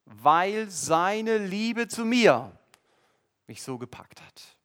weil 0.03 0.69
seine 0.69 1.37
Liebe 1.37 1.87
zu 1.87 2.03
mir 2.03 2.51
mich 3.47 3.63
so 3.63 3.77
gepackt 3.77 4.21
hat. 4.21 4.57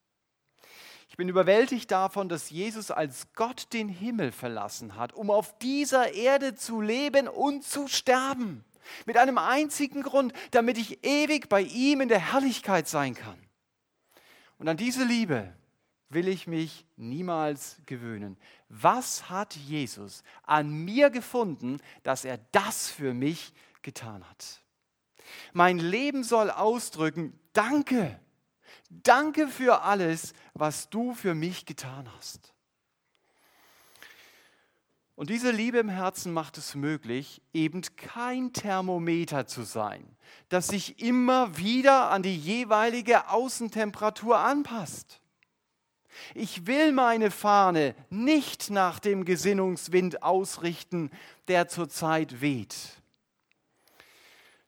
Ich 1.08 1.16
bin 1.16 1.28
überwältigt 1.28 1.88
davon, 1.92 2.28
dass 2.28 2.50
Jesus 2.50 2.90
als 2.90 3.32
Gott 3.34 3.72
den 3.72 3.88
Himmel 3.88 4.32
verlassen 4.32 4.96
hat, 4.96 5.12
um 5.12 5.30
auf 5.30 5.56
dieser 5.60 6.12
Erde 6.14 6.56
zu 6.56 6.80
leben 6.80 7.28
und 7.28 7.62
zu 7.62 7.86
sterben. 7.86 8.64
Mit 9.06 9.16
einem 9.16 9.38
einzigen 9.38 10.02
Grund, 10.02 10.32
damit 10.50 10.78
ich 10.78 11.04
ewig 11.04 11.48
bei 11.48 11.62
ihm 11.62 12.00
in 12.00 12.08
der 12.08 12.32
Herrlichkeit 12.32 12.88
sein 12.88 13.14
kann. 13.14 13.38
Und 14.58 14.68
an 14.68 14.76
diese 14.76 15.04
Liebe 15.04 15.52
will 16.08 16.28
ich 16.28 16.46
mich 16.46 16.86
niemals 16.96 17.78
gewöhnen. 17.86 18.38
Was 18.68 19.28
hat 19.28 19.56
Jesus 19.56 20.22
an 20.44 20.70
mir 20.70 21.10
gefunden, 21.10 21.78
dass 22.02 22.24
er 22.24 22.38
das 22.52 22.88
für 22.90 23.12
mich 23.14 23.52
getan 23.82 24.28
hat? 24.28 24.62
Mein 25.52 25.78
Leben 25.78 26.24
soll 26.24 26.50
ausdrücken, 26.50 27.38
danke, 27.52 28.18
danke 28.90 29.48
für 29.48 29.82
alles, 29.82 30.34
was 30.54 30.88
du 30.90 31.14
für 31.14 31.34
mich 31.34 31.66
getan 31.66 32.08
hast. 32.16 32.53
Und 35.16 35.30
diese 35.30 35.52
Liebe 35.52 35.78
im 35.78 35.88
Herzen 35.88 36.32
macht 36.32 36.58
es 36.58 36.74
möglich, 36.74 37.40
eben 37.52 37.82
kein 37.96 38.52
Thermometer 38.52 39.46
zu 39.46 39.62
sein, 39.62 40.04
das 40.48 40.66
sich 40.66 41.00
immer 41.00 41.56
wieder 41.56 42.10
an 42.10 42.22
die 42.22 42.36
jeweilige 42.36 43.28
Außentemperatur 43.28 44.38
anpasst. 44.38 45.20
Ich 46.34 46.66
will 46.66 46.92
meine 46.92 47.30
Fahne 47.30 47.94
nicht 48.10 48.70
nach 48.70 48.98
dem 48.98 49.24
Gesinnungswind 49.24 50.22
ausrichten, 50.22 51.10
der 51.48 51.68
zurzeit 51.68 52.40
weht. 52.40 52.74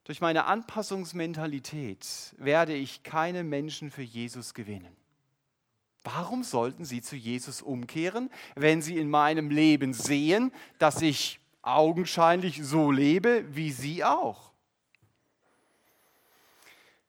Durch 0.05 0.21
meine 0.21 0.45
Anpassungsmentalität 0.45 2.35
werde 2.39 2.75
ich 2.75 3.03
keine 3.03 3.43
Menschen 3.43 3.91
für 3.91 4.03
Jesus 4.03 4.55
gewinnen. 4.55 4.97
Warum 6.07 6.45
sollten 6.45 6.85
sie 6.85 7.03
zu 7.03 7.17
Jesus 7.17 7.63
umkehren, 7.63 8.31
wenn 8.55 8.81
sie 8.81 8.97
in 8.97 9.11
meinem 9.11 9.51
Leben 9.51 9.93
sehen, 9.93 10.53
dass 10.79 11.03
ich 11.03 11.41
augenscheinlich 11.63 12.63
so 12.63 12.93
lebe 12.93 13.45
wie 13.57 13.73
sie 13.73 14.05
auch? 14.05 14.53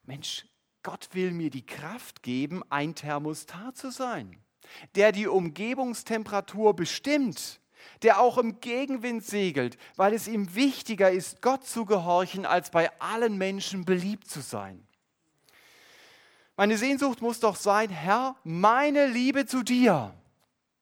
Mensch, 0.04 0.48
Gott 0.82 1.10
will 1.12 1.32
mir 1.32 1.52
die 1.52 1.66
Kraft 1.66 2.24
geben, 2.24 2.64
ein 2.70 2.96
Thermostat 2.96 3.78
zu 3.78 3.92
sein, 3.92 4.36
der 4.96 5.12
die 5.12 5.28
Umgebungstemperatur 5.28 6.76
bestimmt, 6.76 7.60
der 8.02 8.20
auch 8.20 8.40
im 8.40 8.60
Gegenwind 8.62 9.24
segelt, 9.24 9.78
weil 9.96 10.16
es 10.16 10.28
ihm 10.28 10.56
wichtiger 10.56 11.12
ist, 11.12 11.44
Gott 11.44 11.68
zu 11.68 11.86
gehorchen, 11.86 12.48
als 12.48 12.72
bei 12.72 12.90
allen 13.00 13.38
Menschen 13.38 13.86
beliebt 13.86 14.28
zu 14.28 14.42
sein. 14.42 14.88
Meine 16.60 16.76
Sehnsucht 16.76 17.22
muss 17.22 17.40
doch 17.40 17.56
sein, 17.56 17.92
Herr, 17.92 18.36
meine 18.44 19.06
Liebe 19.06 19.46
zu 19.46 19.62
dir 19.62 20.12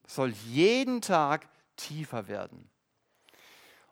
soll 0.08 0.30
jeden 0.48 1.02
Tag 1.02 1.50
tiefer 1.76 2.30
werden. 2.30 2.70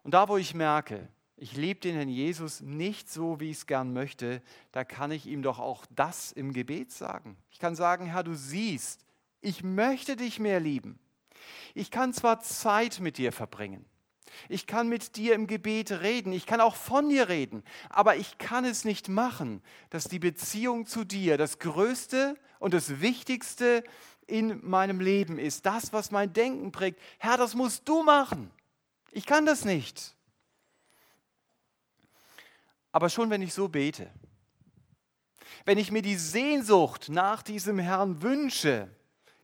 Und 0.01 0.13
da, 0.13 0.29
wo 0.29 0.37
ich 0.37 0.53
merke, 0.53 1.09
ich 1.35 1.57
liebe 1.57 1.81
den 1.81 1.95
Herrn 1.95 2.07
Jesus 2.07 2.61
nicht 2.61 3.11
so, 3.11 3.41
wie 3.41 3.49
ich 3.49 3.57
es 3.57 3.67
gern 3.67 3.91
möchte, 3.91 4.41
da 4.71 4.85
kann 4.85 5.11
ich 5.11 5.27
ihm 5.27 5.41
doch 5.41 5.59
auch 5.59 5.85
das 5.89 6.31
im 6.31 6.53
Gebet 6.53 6.93
sagen. 6.93 7.35
Ich 7.51 7.59
kann 7.59 7.75
sagen, 7.75 8.05
Herr, 8.05 8.23
du 8.23 8.33
siehst, 8.33 9.05
ich 9.41 9.61
möchte 9.61 10.15
dich 10.15 10.39
mehr 10.39 10.61
lieben. 10.61 10.99
Ich 11.73 11.91
kann 11.91 12.13
zwar 12.13 12.39
Zeit 12.39 13.01
mit 13.01 13.17
dir 13.17 13.33
verbringen, 13.33 13.83
ich 14.49 14.67
kann 14.67 14.89
mit 14.89 15.15
dir 15.15 15.35
im 15.35 15.47
Gebet 15.47 15.91
reden, 15.91 16.33
ich 16.33 16.45
kann 16.45 16.61
auch 16.61 16.75
von 16.75 17.09
dir 17.09 17.29
reden, 17.29 17.63
aber 17.89 18.15
ich 18.15 18.37
kann 18.37 18.65
es 18.65 18.85
nicht 18.85 19.09
machen, 19.09 19.61
dass 19.89 20.05
die 20.05 20.19
Beziehung 20.19 20.85
zu 20.85 21.03
dir 21.03 21.37
das 21.37 21.59
Größte 21.59 22.37
und 22.59 22.73
das 22.73 23.01
Wichtigste 23.01 23.83
in 24.27 24.65
meinem 24.67 24.99
Leben 24.99 25.37
ist. 25.37 25.65
Das, 25.65 25.93
was 25.93 26.11
mein 26.11 26.33
Denken 26.33 26.71
prägt. 26.71 26.99
Herr, 27.19 27.37
das 27.37 27.55
musst 27.55 27.87
du 27.87 28.03
machen. 28.03 28.51
Ich 29.11 29.25
kann 29.25 29.45
das 29.45 29.65
nicht. 29.65 30.15
Aber 32.91 33.09
schon 33.09 33.29
wenn 33.29 33.41
ich 33.41 33.53
so 33.53 33.67
bete, 33.67 34.09
wenn 35.65 35.77
ich 35.77 35.91
mir 35.91 36.01
die 36.01 36.15
Sehnsucht 36.15 37.09
nach 37.09 37.41
diesem 37.41 37.79
Herrn 37.79 38.21
wünsche, 38.21 38.89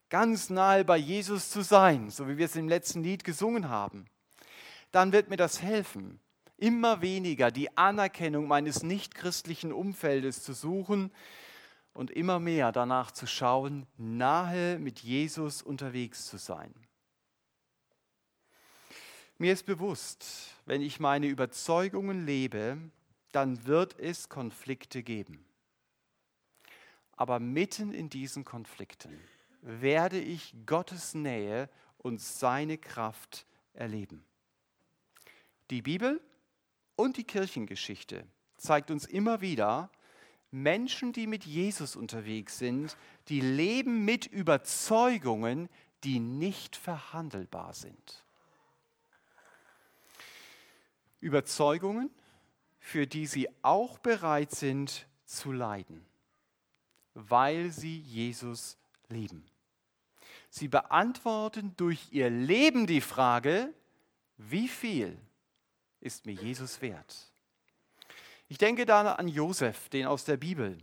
ganz 0.10 0.50
nahe 0.50 0.84
bei 0.84 0.98
Jesus 0.98 1.50
zu 1.50 1.62
sein, 1.62 2.10
so 2.10 2.28
wie 2.28 2.38
wir 2.38 2.46
es 2.46 2.56
im 2.56 2.68
letzten 2.68 3.04
Lied 3.04 3.24
gesungen 3.24 3.70
haben, 3.70 4.06
dann 4.92 5.12
wird 5.12 5.30
mir 5.30 5.38
das 5.38 5.62
helfen, 5.62 6.20
immer 6.58 7.02
weniger 7.02 7.52
die 7.52 7.76
Anerkennung 7.78 8.48
meines 8.48 8.84
nichtchristlichen 8.84 9.72
Umfeldes 9.72 10.44
zu 10.44 10.54
suchen 10.54 11.12
und 11.94 12.12
immer 12.12 12.40
mehr 12.40 12.72
danach 12.72 13.12
zu 13.12 13.28
schauen, 13.28 13.86
nahe 13.98 14.80
mit 14.80 15.00
Jesus 15.00 15.62
unterwegs 15.62 16.28
zu 16.28 16.38
sein. 16.38 16.74
Mir 19.38 19.54
ist 19.54 19.66
bewusst, 19.66 20.54
wenn 20.66 20.82
ich 20.82 21.00
meine 21.00 21.28
Überzeugungen 21.28 22.26
lebe, 22.26 22.78
dann 23.32 23.66
wird 23.66 23.98
es 23.98 24.28
Konflikte 24.28 25.02
geben. 25.02 25.46
Aber 27.14 27.40
mitten 27.40 27.94
in 27.94 28.10
diesen 28.10 28.44
Konflikten 28.44 29.20
werde 29.62 30.20
ich 30.20 30.54
Gottes 30.66 31.14
Nähe 31.16 31.70
und 31.98 32.22
seine 32.22 32.78
Kraft 32.78 33.46
erleben. 33.74 34.26
Die 35.70 35.82
Bibel 35.82 36.22
und 36.96 37.18
die 37.18 37.24
Kirchengeschichte 37.24 38.26
zeigt 38.58 38.92
uns 38.92 39.06
immer 39.06 39.42
wieder, 39.42 39.92
Menschen, 40.52 41.14
die 41.14 41.28
mit 41.28 41.46
Jesus 41.46 41.96
unterwegs 41.96 42.58
sind, 42.58 42.98
die 43.28 43.42
leben 43.42 44.04
mit 44.04 44.26
Überzeugungen, 44.26 45.70
die 46.04 46.20
nicht 46.20 46.76
verhandelbar 46.76 47.74
sind. 47.74 48.26
Überzeugungen, 51.20 52.10
für 52.80 53.06
die 53.06 53.28
sie 53.28 53.48
auch 53.62 54.00
bereit 54.00 54.52
sind 54.52 55.08
zu 55.26 55.52
leiden, 55.52 56.06
weil 57.14 57.72
sie 57.72 58.00
Jesus 58.00 58.78
lieben. 59.10 59.46
Sie 60.50 60.68
beantworten 60.68 61.76
durch 61.78 62.08
ihr 62.12 62.30
Leben 62.30 62.88
die 62.88 63.02
Frage, 63.02 63.72
wie 64.38 64.68
viel 64.68 65.20
ist 66.02 66.26
mir 66.26 66.34
Jesus 66.34 66.82
wert. 66.82 67.16
Ich 68.48 68.58
denke 68.58 68.86
da 68.86 69.14
an 69.14 69.28
Josef, 69.28 69.90
den 69.90 70.06
aus 70.06 70.26
der 70.26 70.38
Bibel. 70.38 70.78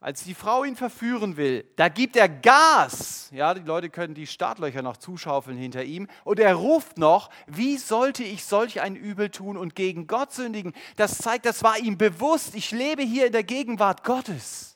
Als 0.00 0.24
die 0.24 0.34
Frau 0.34 0.64
ihn 0.64 0.74
verführen 0.74 1.36
will, 1.36 1.64
da 1.76 1.88
gibt 1.88 2.16
er 2.16 2.28
Gas. 2.28 3.28
Ja, 3.30 3.54
die 3.54 3.60
Leute 3.60 3.88
können 3.88 4.14
die 4.14 4.26
Startlöcher 4.26 4.82
noch 4.82 4.96
zuschaufeln 4.96 5.56
hinter 5.56 5.84
ihm. 5.84 6.08
Und 6.24 6.40
er 6.40 6.54
ruft 6.54 6.98
noch, 6.98 7.30
wie 7.46 7.76
sollte 7.76 8.24
ich 8.24 8.44
solch 8.44 8.80
ein 8.80 8.96
Übel 8.96 9.30
tun 9.30 9.56
und 9.56 9.76
gegen 9.76 10.08
Gott 10.08 10.32
sündigen? 10.32 10.72
Das 10.96 11.18
zeigt, 11.18 11.46
das 11.46 11.62
war 11.62 11.78
ihm 11.78 11.98
bewusst. 11.98 12.56
Ich 12.56 12.72
lebe 12.72 13.02
hier 13.02 13.26
in 13.26 13.32
der 13.32 13.44
Gegenwart 13.44 14.02
Gottes 14.02 14.71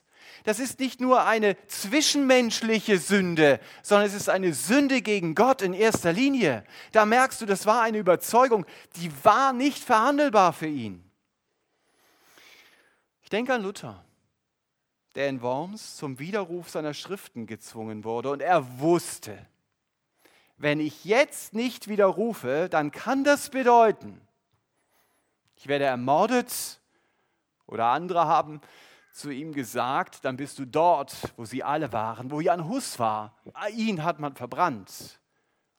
das 0.47 0.59
ist 0.59 0.79
nicht 0.79 1.01
nur 1.01 1.25
eine 1.25 1.57
zwischenmenschliche 1.67 2.99
Sünde, 2.99 3.59
sondern 3.83 4.07
es 4.07 4.13
ist 4.13 4.29
eine 4.29 4.53
Sünde 4.53 5.01
gegen 5.01 5.35
Gott 5.35 5.61
in 5.61 5.73
erster 5.73 6.13
Linie. 6.13 6.63
Da 6.93 7.05
merkst 7.05 7.41
du, 7.41 7.45
das 7.45 7.65
war 7.65 7.81
eine 7.81 7.97
Überzeugung, 7.97 8.65
die 8.95 9.11
war 9.25 9.51
nicht 9.51 9.83
verhandelbar 9.83 10.53
für 10.53 10.67
ihn. 10.67 11.03
Ich 13.23 13.29
denke 13.29 13.53
an 13.53 13.61
Luther, 13.61 14.01
der 15.15 15.27
in 15.27 15.41
Worms 15.41 15.97
zum 15.97 16.17
Widerruf 16.17 16.69
seiner 16.69 16.93
Schriften 16.93 17.45
gezwungen 17.45 18.05
wurde 18.05 18.29
und 18.29 18.41
er 18.41 18.79
wusste, 18.79 19.37
wenn 20.55 20.79
ich 20.79 21.03
jetzt 21.03 21.55
nicht 21.55 21.89
widerrufe, 21.89 22.69
dann 22.71 22.91
kann 22.91 23.25
das 23.25 23.49
bedeuten, 23.49 24.21
ich 25.57 25.67
werde 25.67 25.83
ermordet 25.83 26.79
oder 27.65 27.87
andere 27.87 28.27
haben 28.27 28.61
zu 29.17 29.31
ihm 29.31 29.53
gesagt, 29.53 30.23
dann 30.23 30.37
bist 30.37 30.59
du 30.59 30.65
dort, 30.65 31.15
wo 31.35 31.45
sie 31.45 31.63
alle 31.63 31.91
waren, 31.91 32.29
wo 32.31 32.39
Jan 32.39 32.67
Hus 32.67 32.99
war. 32.99 33.35
Ihn 33.73 34.03
hat 34.03 34.19
man 34.19 34.35
verbrannt. 34.35 35.19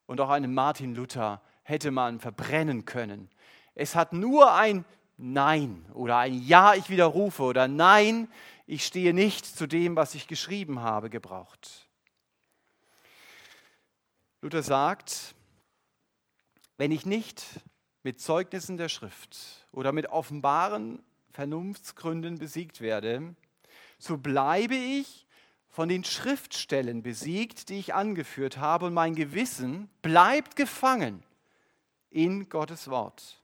Und 0.07 0.20
auch 0.20 0.31
einen 0.31 0.53
Martin 0.53 0.94
Luther 0.94 1.40
hätte 1.62 1.90
man 1.90 2.18
verbrennen 2.18 2.85
können. 2.85 3.31
Es 3.74 3.94
hat 3.94 4.12
nur 4.12 4.53
ein 4.53 4.85
Nein 5.16 5.85
oder 5.94 6.18
ein 6.18 6.42
Ja, 6.42 6.74
ich 6.74 6.90
widerrufe 6.90 7.42
oder 7.42 7.68
Nein, 7.68 8.29
ich 8.66 8.85
stehe 8.85 9.14
nicht 9.14 9.46
zu 9.46 9.66
dem, 9.66 9.96
was 9.96 10.14
ich 10.14 10.27
geschrieben 10.27 10.81
habe, 10.81 11.11
gebraucht. 11.11 11.88
Luther 14.40 14.62
sagt, 14.62 15.35
wenn 16.77 16.92
ich 16.92 17.07
nicht 17.07 17.44
mit 18.03 18.20
Zeugnissen 18.20 18.77
der 18.77 18.88
Schrift 18.88 19.66
oder 19.72 19.92
mit 19.92 20.07
offenbaren 20.07 21.03
Vernunftsgründen 21.38 22.37
besiegt 22.37 22.81
werde, 22.81 23.37
so 23.96 24.18
bleibe 24.18 24.74
ich 24.74 25.24
von 25.68 25.88
den 25.88 26.03
Schriftstellen 26.03 27.05
besiegt, 27.05 27.68
die 27.68 27.79
ich 27.79 27.94
angeführt 27.94 28.57
habe, 28.57 28.87
und 28.87 28.94
mein 28.94 29.14
Gewissen 29.14 29.88
bleibt 30.03 30.57
gefangen 30.57 31.22
in 32.11 32.48
Gottes 32.48 32.90
Wort. 32.90 33.40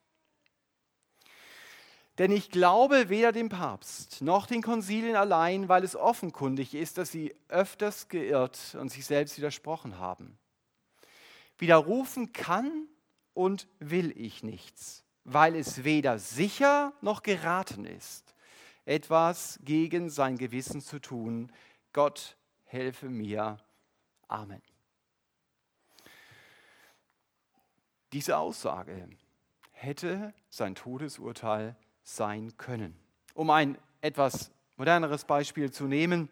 Denn 2.19 2.33
ich 2.33 2.51
glaube 2.51 3.11
weder 3.11 3.31
dem 3.31 3.49
Papst 3.49 4.23
noch 4.23 4.49
den 4.49 4.61
Konzilien 4.61 5.15
allein, 5.15 5.69
weil 5.69 5.85
es 5.85 5.95
offenkundig 5.95 6.75
ist, 6.75 6.99
dass 6.99 7.13
sie 7.13 7.33
öfters 7.47 8.09
geirrt 8.09 8.77
und 8.77 8.89
sich 8.89 9.07
selbst 9.07 9.37
widersprochen 9.37 10.01
haben. 10.01 10.37
Widerrufen 11.59 12.33
kann 12.33 12.89
und 13.35 13.69
will 13.79 14.13
ich 14.17 14.43
nichts, 14.43 15.04
weil 15.25 15.57
es 15.57 15.85
weder 15.85 16.19
sicher 16.19 16.93
noch 17.01 17.23
geraten 17.23 17.87
ist, 17.87 18.35
etwas 18.85 19.59
gegen 19.65 20.11
sein 20.11 20.37
Gewissen 20.37 20.81
zu 20.81 20.99
tun. 20.99 21.51
Gott 21.93 22.37
helfe 22.65 23.09
mir. 23.09 23.59
Amen. 24.29 24.63
Diese 28.13 28.37
Aussage 28.37 29.09
hätte 29.73 30.33
sein 30.51 30.75
Todesurteil 30.75 31.77
sein 32.05 32.57
können. 32.57 32.97
Um 33.35 33.51
ein 33.51 33.77
etwas 34.03 34.53
moderneres 34.77 35.25
Beispiel 35.25 35.73
zu 35.73 35.87
nehmen, 35.87 36.29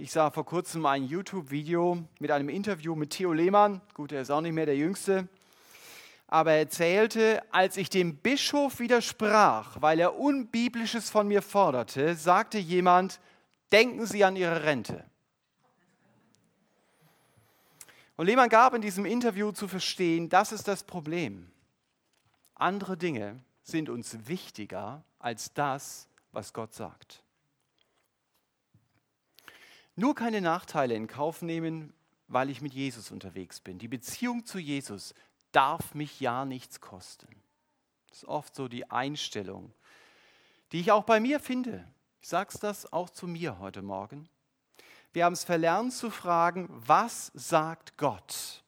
ich 0.00 0.12
sah 0.12 0.30
vor 0.30 0.46
kurzem 0.46 0.86
ein 0.86 1.02
YouTube-Video 1.04 2.04
mit 2.20 2.30
einem 2.30 2.48
Interview 2.48 2.94
mit 2.94 3.10
Theo 3.10 3.32
Lehmann. 3.32 3.80
Gut, 3.94 4.12
er 4.12 4.22
ist 4.22 4.30
auch 4.30 4.40
nicht 4.40 4.52
mehr 4.52 4.64
der 4.64 4.76
Jüngste. 4.76 5.28
Aber 6.28 6.52
er 6.52 6.58
erzählte, 6.58 7.42
als 7.52 7.78
ich 7.78 7.88
dem 7.88 8.16
Bischof 8.18 8.80
widersprach, 8.80 9.80
weil 9.80 9.98
er 9.98 10.18
Unbiblisches 10.18 11.08
von 11.08 11.26
mir 11.26 11.40
forderte, 11.40 12.14
sagte 12.14 12.58
jemand, 12.58 13.18
denken 13.72 14.06
Sie 14.06 14.22
an 14.24 14.36
Ihre 14.36 14.62
Rente. 14.64 15.04
Und 18.16 18.26
Lehmann 18.26 18.50
gab 18.50 18.74
in 18.74 18.82
diesem 18.82 19.06
Interview 19.06 19.52
zu 19.52 19.68
verstehen, 19.68 20.28
das 20.28 20.52
ist 20.52 20.68
das 20.68 20.84
Problem. 20.84 21.50
Andere 22.54 22.96
Dinge 22.96 23.40
sind 23.62 23.88
uns 23.88 24.26
wichtiger 24.26 25.04
als 25.18 25.54
das, 25.54 26.08
was 26.32 26.52
Gott 26.52 26.74
sagt. 26.74 27.22
Nur 29.96 30.14
keine 30.14 30.40
Nachteile 30.40 30.94
in 30.94 31.06
Kauf 31.06 31.40
nehmen, 31.40 31.94
weil 32.26 32.50
ich 32.50 32.60
mit 32.60 32.74
Jesus 32.74 33.10
unterwegs 33.10 33.60
bin. 33.60 33.78
Die 33.78 33.88
Beziehung 33.88 34.44
zu 34.44 34.58
Jesus 34.58 35.14
darf 35.52 35.94
mich 35.94 36.20
ja 36.20 36.44
nichts 36.44 36.80
kosten. 36.80 37.28
Das 38.08 38.18
ist 38.18 38.28
oft 38.28 38.54
so 38.54 38.68
die 38.68 38.90
Einstellung, 38.90 39.72
die 40.72 40.80
ich 40.80 40.92
auch 40.92 41.04
bei 41.04 41.20
mir 41.20 41.40
finde. 41.40 41.84
Ich 42.20 42.28
sage 42.28 42.56
das 42.60 42.92
auch 42.92 43.10
zu 43.10 43.26
mir 43.26 43.58
heute 43.58 43.82
Morgen. 43.82 44.28
Wir 45.12 45.24
haben 45.24 45.32
es 45.32 45.44
verlernt 45.44 45.92
zu 45.92 46.10
fragen, 46.10 46.68
was 46.70 47.30
sagt 47.34 47.96
Gott? 47.96 48.62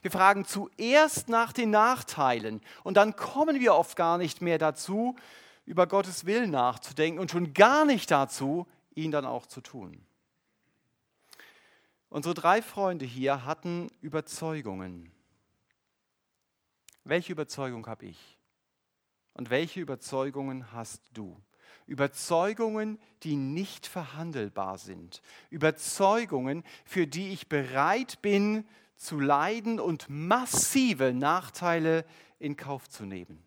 Wir 0.00 0.10
fragen 0.10 0.44
zuerst 0.44 1.28
nach 1.28 1.52
den 1.52 1.70
Nachteilen 1.70 2.60
und 2.84 2.96
dann 2.96 3.16
kommen 3.16 3.60
wir 3.60 3.74
oft 3.74 3.96
gar 3.96 4.18
nicht 4.18 4.40
mehr 4.40 4.58
dazu, 4.58 5.16
über 5.64 5.86
Gottes 5.86 6.24
Willen 6.24 6.50
nachzudenken 6.50 7.20
und 7.20 7.30
schon 7.30 7.52
gar 7.52 7.84
nicht 7.84 8.10
dazu, 8.10 8.66
ihn 8.94 9.10
dann 9.10 9.24
auch 9.24 9.46
zu 9.46 9.60
tun. 9.60 10.04
Unsere 12.08 12.34
drei 12.34 12.62
Freunde 12.62 13.06
hier 13.06 13.44
hatten 13.44 13.88
Überzeugungen. 14.00 15.10
Welche 17.04 17.32
Überzeugung 17.32 17.86
habe 17.86 18.06
ich? 18.06 18.38
Und 19.34 19.50
welche 19.50 19.80
Überzeugungen 19.80 20.72
hast 20.72 21.02
du? 21.12 21.40
Überzeugungen, 21.86 22.98
die 23.22 23.36
nicht 23.36 23.86
verhandelbar 23.86 24.78
sind. 24.78 25.22
Überzeugungen, 25.50 26.64
für 26.84 27.06
die 27.06 27.32
ich 27.32 27.48
bereit 27.48 28.22
bin 28.22 28.66
zu 28.96 29.18
leiden 29.18 29.80
und 29.80 30.06
massive 30.08 31.12
Nachteile 31.12 32.04
in 32.38 32.56
Kauf 32.56 32.88
zu 32.88 33.04
nehmen. 33.04 33.44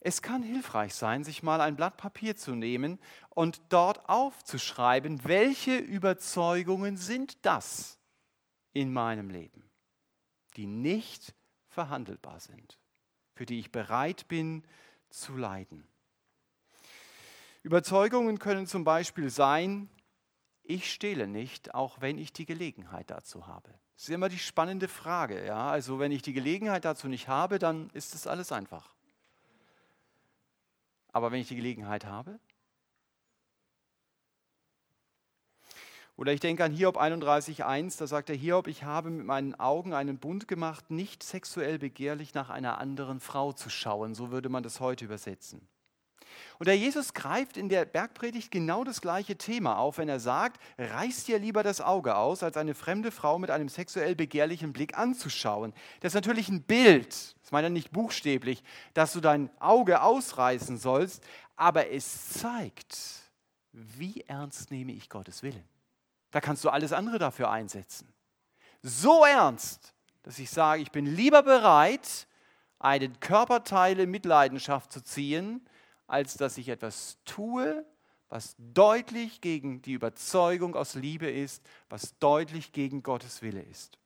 Es 0.00 0.20
kann 0.20 0.42
hilfreich 0.42 0.94
sein, 0.94 1.24
sich 1.24 1.42
mal 1.42 1.62
ein 1.62 1.76
Blatt 1.76 1.96
Papier 1.96 2.36
zu 2.36 2.54
nehmen 2.54 3.00
und 3.30 3.62
dort 3.70 4.06
aufzuschreiben, 4.08 5.24
welche 5.24 5.78
Überzeugungen 5.78 6.98
sind 6.98 7.44
das 7.44 7.98
in 8.74 8.92
meinem 8.92 9.30
Leben, 9.30 9.64
die 10.56 10.66
nicht 10.66 11.34
verhandelbar 11.74 12.40
sind, 12.40 12.78
für 13.34 13.44
die 13.44 13.58
ich 13.58 13.70
bereit 13.70 14.26
bin 14.28 14.64
zu 15.10 15.36
leiden. 15.36 15.86
Überzeugungen 17.62 18.38
können 18.38 18.66
zum 18.66 18.84
Beispiel 18.84 19.30
sein, 19.30 19.88
ich 20.62 20.90
stehle 20.90 21.26
nicht, 21.26 21.74
auch 21.74 22.00
wenn 22.00 22.16
ich 22.16 22.32
die 22.32 22.46
Gelegenheit 22.46 23.10
dazu 23.10 23.46
habe. 23.46 23.70
Das 23.94 24.04
ist 24.04 24.10
immer 24.10 24.28
die 24.28 24.38
spannende 24.38 24.88
Frage. 24.88 25.44
Ja? 25.44 25.70
Also 25.70 25.98
wenn 25.98 26.10
ich 26.10 26.22
die 26.22 26.32
Gelegenheit 26.32 26.84
dazu 26.84 27.08
nicht 27.08 27.28
habe, 27.28 27.58
dann 27.58 27.90
ist 27.90 28.14
das 28.14 28.26
alles 28.26 28.50
einfach. 28.50 28.94
Aber 31.12 31.30
wenn 31.30 31.40
ich 31.40 31.48
die 31.48 31.56
Gelegenheit 31.56 32.06
habe? 32.06 32.40
Oder 36.16 36.32
ich 36.32 36.40
denke 36.40 36.62
an 36.62 36.72
Hiob 36.72 36.96
31.1, 36.96 37.98
da 37.98 38.06
sagt 38.06 38.28
der 38.28 38.36
Hiob, 38.36 38.68
ich 38.68 38.84
habe 38.84 39.10
mit 39.10 39.26
meinen 39.26 39.54
Augen 39.56 39.94
einen 39.94 40.18
Bund 40.18 40.46
gemacht, 40.46 40.90
nicht 40.90 41.24
sexuell 41.24 41.78
begehrlich 41.78 42.34
nach 42.34 42.50
einer 42.50 42.78
anderen 42.78 43.18
Frau 43.18 43.52
zu 43.52 43.68
schauen. 43.68 44.14
So 44.14 44.30
würde 44.30 44.48
man 44.48 44.62
das 44.62 44.78
heute 44.78 45.04
übersetzen. 45.04 45.66
Und 46.58 46.66
der 46.66 46.76
Jesus 46.76 47.14
greift 47.14 47.56
in 47.56 47.68
der 47.68 47.84
Bergpredigt 47.84 48.50
genau 48.50 48.84
das 48.84 49.00
gleiche 49.00 49.36
Thema 49.36 49.78
auf, 49.78 49.98
wenn 49.98 50.08
er 50.08 50.20
sagt, 50.20 50.60
reiß 50.78 51.24
dir 51.24 51.38
lieber 51.38 51.62
das 51.62 51.80
Auge 51.80 52.16
aus, 52.16 52.42
als 52.42 52.56
eine 52.56 52.74
fremde 52.74 53.10
Frau 53.10 53.38
mit 53.38 53.50
einem 53.50 53.68
sexuell 53.68 54.14
begehrlichen 54.14 54.72
Blick 54.72 54.96
anzuschauen. 54.96 55.72
Das 56.00 56.10
ist 56.10 56.14
natürlich 56.14 56.48
ein 56.48 56.62
Bild, 56.62 57.08
das 57.42 57.50
meine 57.50 57.68
ich 57.68 57.72
nicht 57.72 57.92
buchstäblich, 57.92 58.62
dass 58.94 59.12
du 59.12 59.20
dein 59.20 59.50
Auge 59.60 60.02
ausreißen 60.02 60.78
sollst, 60.78 61.24
aber 61.56 61.90
es 61.90 62.30
zeigt, 62.30 62.98
wie 63.72 64.20
ernst 64.22 64.70
nehme 64.70 64.92
ich 64.92 65.08
Gottes 65.08 65.42
Willen. 65.42 65.73
Da 66.34 66.40
kannst 66.40 66.64
du 66.64 66.70
alles 66.70 66.92
andere 66.92 67.20
dafür 67.20 67.48
einsetzen. 67.48 68.12
So 68.82 69.24
ernst, 69.24 69.94
dass 70.24 70.40
ich 70.40 70.50
sage, 70.50 70.82
ich 70.82 70.90
bin 70.90 71.06
lieber 71.06 71.44
bereit, 71.44 72.26
einen 72.80 73.20
Körperteil 73.20 74.00
in 74.00 74.10
Mitleidenschaft 74.10 74.92
zu 74.92 75.00
ziehen, 75.00 75.64
als 76.08 76.34
dass 76.36 76.58
ich 76.58 76.70
etwas 76.70 77.18
tue, 77.24 77.86
was 78.28 78.56
deutlich 78.58 79.42
gegen 79.42 79.80
die 79.82 79.92
Überzeugung 79.92 80.74
aus 80.74 80.96
Liebe 80.96 81.30
ist, 81.30 81.62
was 81.88 82.18
deutlich 82.18 82.72
gegen 82.72 83.04
Gottes 83.04 83.40
Wille 83.40 83.62
ist. 83.62 84.00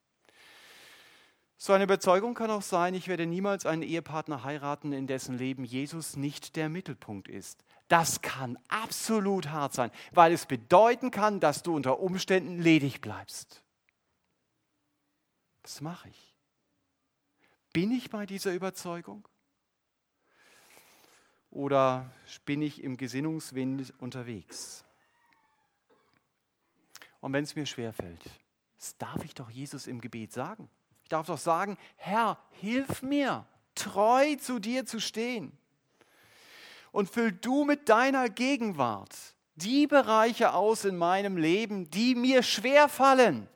So 1.57 1.73
eine 1.73 1.85
Überzeugung 1.85 2.35
kann 2.35 2.51
auch 2.51 2.61
sein, 2.61 2.93
ich 2.93 3.07
werde 3.07 3.25
niemals 3.25 3.65
einen 3.65 3.81
Ehepartner 3.81 4.43
heiraten, 4.43 4.93
in 4.93 5.07
dessen 5.07 5.35
Leben 5.35 5.63
Jesus 5.63 6.15
nicht 6.15 6.55
der 6.57 6.69
Mittelpunkt 6.69 7.27
ist. 7.27 7.65
Das 7.89 8.21
kann 8.21 8.57
absolut 8.69 9.49
hart 9.49 9.73
sein, 9.73 9.91
weil 10.11 10.31
es 10.31 10.45
bedeuten 10.45 11.11
kann, 11.11 11.41
dass 11.41 11.63
du 11.63 11.75
unter 11.75 11.99
Umständen 11.99 12.57
ledig 12.57 13.01
bleibst. 13.01 13.61
Was 15.63 15.81
mache 15.81 16.07
ich? 16.07 16.35
Bin 17.73 17.91
ich 17.91 18.09
bei 18.09 18.25
dieser 18.25 18.53
Überzeugung? 18.53 19.27
oder 21.51 22.11
bin 22.45 22.61
ich 22.61 22.83
im 22.83 22.97
Gesinnungswind 22.97 23.93
unterwegs? 23.99 24.83
Und 27.21 27.33
wenn 27.33 27.43
es 27.43 27.55
mir 27.55 27.65
schwerfällt, 27.65 28.21
das 28.77 28.97
darf 28.97 29.23
ich 29.23 29.33
doch 29.33 29.49
Jesus 29.49 29.87
im 29.87 29.99
Gebet 29.99 30.31
sagen. 30.31 30.69
Ich 31.03 31.09
darf 31.09 31.27
doch 31.27 31.37
sagen, 31.37 31.77
Herr, 31.97 32.37
hilf 32.51 33.01
mir, 33.01 33.45
treu 33.75 34.35
zu 34.35 34.59
dir 34.59 34.85
zu 34.85 34.99
stehen. 34.99 35.57
Und 36.91 37.09
füll 37.09 37.31
du 37.31 37.65
mit 37.65 37.89
deiner 37.89 38.29
Gegenwart 38.29 39.15
die 39.55 39.87
Bereiche 39.87 40.53
aus 40.53 40.85
in 40.85 40.97
meinem 40.97 41.37
Leben, 41.37 41.89
die 41.89 42.15
mir 42.15 42.43
schwerfallen. 42.43 43.47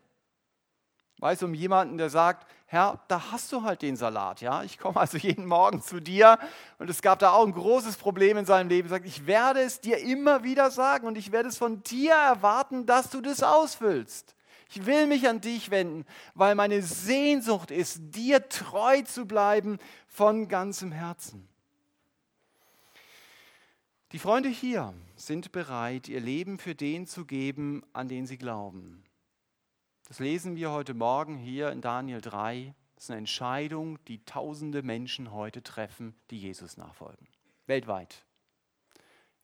Weiß 1.20 1.42
um 1.44 1.54
jemanden, 1.54 1.98
der 1.98 2.10
sagt, 2.10 2.46
Herr, 2.66 3.00
da 3.08 3.32
hast 3.32 3.52
du 3.52 3.62
halt 3.62 3.82
den 3.82 3.96
Salat, 3.96 4.42
ja. 4.42 4.64
Ich 4.64 4.80
komme 4.80 5.00
also 5.00 5.18
jeden 5.18 5.46
Morgen 5.46 5.82
zu 5.82 6.00
dir 6.00 6.40
und 6.80 6.90
es 6.90 7.02
gab 7.02 7.20
da 7.20 7.32
auch 7.32 7.46
ein 7.46 7.54
großes 7.54 7.98
Problem 7.98 8.36
in 8.36 8.46
seinem 8.46 8.68
Leben. 8.68 8.88
Er 8.88 8.96
sagt, 8.96 9.06
ich 9.06 9.28
werde 9.28 9.62
es 9.62 9.80
dir 9.80 10.00
immer 10.00 10.44
wieder 10.44 10.72
sagen 10.72 11.08
und 11.08 11.18
ich 11.18 11.32
werde 11.32 11.50
es 11.50 11.58
von 11.58 11.84
dir 11.84 12.14
erwarten, 12.14 12.86
dass 12.86 13.10
du 13.10 13.22
das 13.22 13.44
ausfüllst. 13.44 14.36
Ich 14.70 14.88
will 14.88 15.06
mich 15.06 15.30
an 15.30 15.40
dich 15.40 15.70
wenden, 15.70 16.04
weil 16.34 16.56
meine 16.56 16.82
Sehnsucht 16.82 17.70
ist, 17.70 18.00
dir 18.00 18.50
treu 18.50 19.04
zu 19.04 19.28
bleiben 19.28 19.78
von 20.08 20.48
ganzem 20.48 20.92
Herzen. 20.92 21.48
Die 24.14 24.20
Freunde 24.20 24.50
hier 24.50 24.94
sind 25.16 25.52
bereit, 25.52 26.08
ihr 26.08 26.20
Leben 26.20 26.60
für 26.60 26.76
den 26.76 27.08
zu 27.08 27.26
geben, 27.26 27.84
an 27.94 28.08
den 28.08 28.28
sie 28.28 28.38
glauben. 28.38 29.04
Das 30.08 30.20
lesen 30.20 30.56
wir 30.56 30.70
heute 30.70 30.94
Morgen 30.94 31.36
hier 31.36 31.72
in 31.72 31.82
Daniel 31.82 32.22
3. 32.22 32.76
Das 32.94 33.06
ist 33.06 33.10
eine 33.10 33.18
Entscheidung, 33.18 33.98
die 34.06 34.24
tausende 34.24 34.84
Menschen 34.84 35.32
heute 35.32 35.64
treffen, 35.64 36.14
die 36.30 36.40
Jesus 36.40 36.78
nachfolgen. 36.78 37.28
Weltweit. 37.66 38.24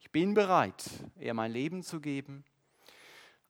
Ich 0.02 0.12
bin 0.12 0.36
bereit, 0.36 0.86
eher 1.20 1.34
mein 1.34 1.52
Leben 1.52 1.82
zu 1.82 2.00
geben, 2.00 2.46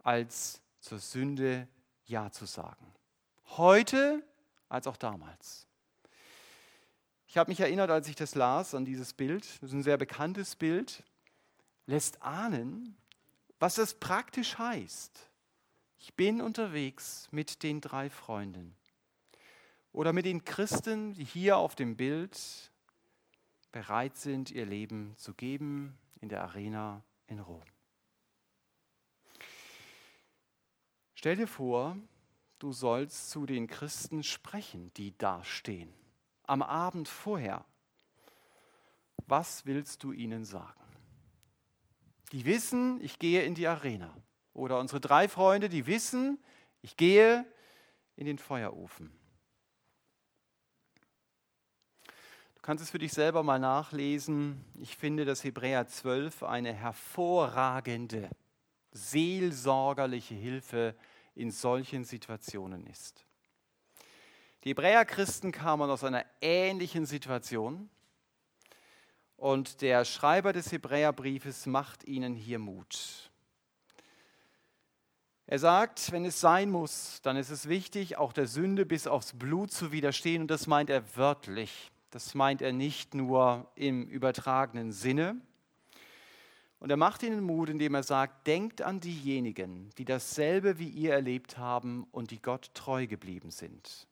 als 0.02 0.62
zur 0.80 1.00
Sünde 1.00 1.68
Ja 2.06 2.32
zu 2.32 2.46
sagen. 2.46 2.94
Heute 3.58 4.24
als 4.70 4.88
auch 4.88 4.96
damals. 4.96 5.68
Ich 7.28 7.38
habe 7.38 7.52
mich 7.52 7.60
erinnert, 7.60 7.92
als 7.92 8.08
ich 8.08 8.16
das 8.16 8.34
las, 8.34 8.74
an 8.74 8.86
dieses 8.86 9.14
Bild. 9.14 9.44
Das 9.62 9.70
ist 9.70 9.74
ein 9.74 9.84
sehr 9.84 9.98
bekanntes 9.98 10.56
Bild. 10.56 11.04
Lässt 11.90 12.22
ahnen, 12.22 12.96
was 13.58 13.74
das 13.74 13.96
praktisch 13.96 14.60
heißt. 14.60 15.32
Ich 15.98 16.14
bin 16.14 16.40
unterwegs 16.40 17.28
mit 17.32 17.64
den 17.64 17.82
drei 17.82 18.12
Freunden 18.12 18.78
oder 19.92 20.14
mit 20.14 20.28
den 20.28 20.46
Christen, 20.46 21.16
die 21.16 21.24
hier 21.24 21.58
auf 21.58 21.74
dem 21.74 21.98
Bild 21.98 22.72
bereit 23.72 24.18
sind, 24.18 24.52
ihr 24.52 24.68
Leben 24.68 25.16
zu 25.18 25.34
geben 25.34 25.98
in 26.22 26.30
der 26.30 26.44
Arena 26.44 27.04
in 27.26 27.40
Rom. 27.40 27.64
Stell 31.16 31.38
dir 31.38 31.48
vor, 31.48 31.98
du 32.60 32.72
sollst 32.72 33.32
zu 33.32 33.48
den 33.48 33.66
Christen 33.66 34.22
sprechen, 34.22 34.94
die 34.94 35.18
da 35.18 35.44
stehen, 35.44 35.92
am 36.44 36.62
Abend 36.62 37.08
vorher. 37.08 37.66
Was 39.26 39.66
willst 39.66 40.04
du 40.04 40.12
ihnen 40.12 40.46
sagen? 40.46 40.79
Die 42.32 42.46
wissen, 42.46 43.02
ich 43.02 43.20
gehe 43.20 43.44
in 43.44 43.56
die 43.56 43.68
Arena. 43.68 44.16
Oder 44.54 44.80
unsere 44.80 45.00
drei 45.00 45.28
Freunde, 45.28 45.70
die 45.70 45.88
wissen, 45.88 46.38
ich 46.82 46.98
gehe 46.98 47.46
in 48.16 48.26
den 48.26 48.38
Feuerofen. 48.38 49.12
Du 52.56 52.62
kannst 52.62 52.84
es 52.84 52.92
für 52.92 53.00
dich 53.00 53.14
selber 53.14 53.42
mal 53.42 53.60
nachlesen. 53.60 54.64
Ich 54.76 54.98
finde, 54.98 55.26
dass 55.26 55.44
Hebräer 55.44 55.88
12 55.88 56.44
eine 56.44 56.74
hervorragende, 56.74 58.30
seelsorgerliche 58.92 60.36
Hilfe 60.36 60.96
in 61.36 61.52
solchen 61.52 62.04
Situationen 62.04 62.86
ist. 62.86 63.26
Die 64.64 64.70
Hebräer-Christen 64.70 65.54
kamen 65.54 65.90
aus 65.90 66.04
einer 66.04 66.26
ähnlichen 66.42 67.06
Situation 67.06 67.90
und 69.40 69.82
der 69.82 70.06
Schreiber 70.06 70.54
des 70.54 70.72
Hebräerbriefes 70.72 71.66
macht 71.66 72.04
ihnen 72.04 72.36
hier 72.36 72.60
Mut. 72.60 73.32
Er 75.48 75.58
sagt, 75.58 76.12
wenn 76.12 76.26
es 76.26 76.40
sein 76.40 76.70
muss, 76.70 77.22
dann 77.24 77.38
ist 77.38 77.50
es 77.50 77.68
wichtig, 77.68 78.18
auch 78.18 78.34
der 78.34 78.48
Sünde 78.48 78.86
bis 78.86 79.08
aufs 79.08 79.34
Blut 79.34 79.72
zu 79.72 79.92
widerstehen 79.92 80.44
und 80.44 80.52
das 80.52 80.68
meint 80.68 80.90
er 80.90 81.16
wörtlich. 81.16 81.90
Das 82.12 82.36
meint 82.36 82.62
er 82.62 82.74
nicht 82.74 83.16
nur 83.16 83.72
im 83.76 84.08
übertragenen 84.08 84.92
Sinne. 84.92 85.40
Und 86.80 86.92
er 86.92 86.98
macht 86.98 87.24
ihnen 87.24 87.44
Mut, 87.44 87.70
indem 87.70 87.96
er 87.96 88.04
sagt, 88.04 88.48
denkt 88.48 88.82
an 88.82 89.00
diejenigen, 89.00 89.90
die 89.98 90.06
dasselbe 90.06 90.80
wie 90.80 90.90
ihr 90.90 91.14
erlebt 91.14 91.58
haben 91.58 92.08
und 92.12 92.32
die 92.32 92.42
Gott 92.42 92.72
treu 92.74 93.08
geblieben 93.08 93.52
sind. 93.52 94.08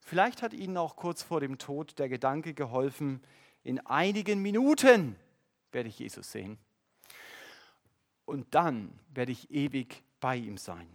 Vielleicht 0.00 0.42
hat 0.42 0.52
ihnen 0.52 0.76
auch 0.76 0.96
kurz 0.96 1.22
vor 1.22 1.40
dem 1.40 1.58
Tod 1.58 1.98
der 1.98 2.08
Gedanke 2.08 2.54
geholfen, 2.54 3.20
in 3.64 3.78
einigen 3.86 4.40
Minuten 4.40 5.16
werde 5.70 5.88
ich 5.88 5.98
Jesus 5.98 6.32
sehen. 6.32 6.58
Und 8.24 8.54
dann 8.54 8.98
werde 9.14 9.32
ich 9.32 9.50
ewig 9.50 10.02
bei 10.20 10.36
ihm 10.36 10.56
sein. 10.56 10.88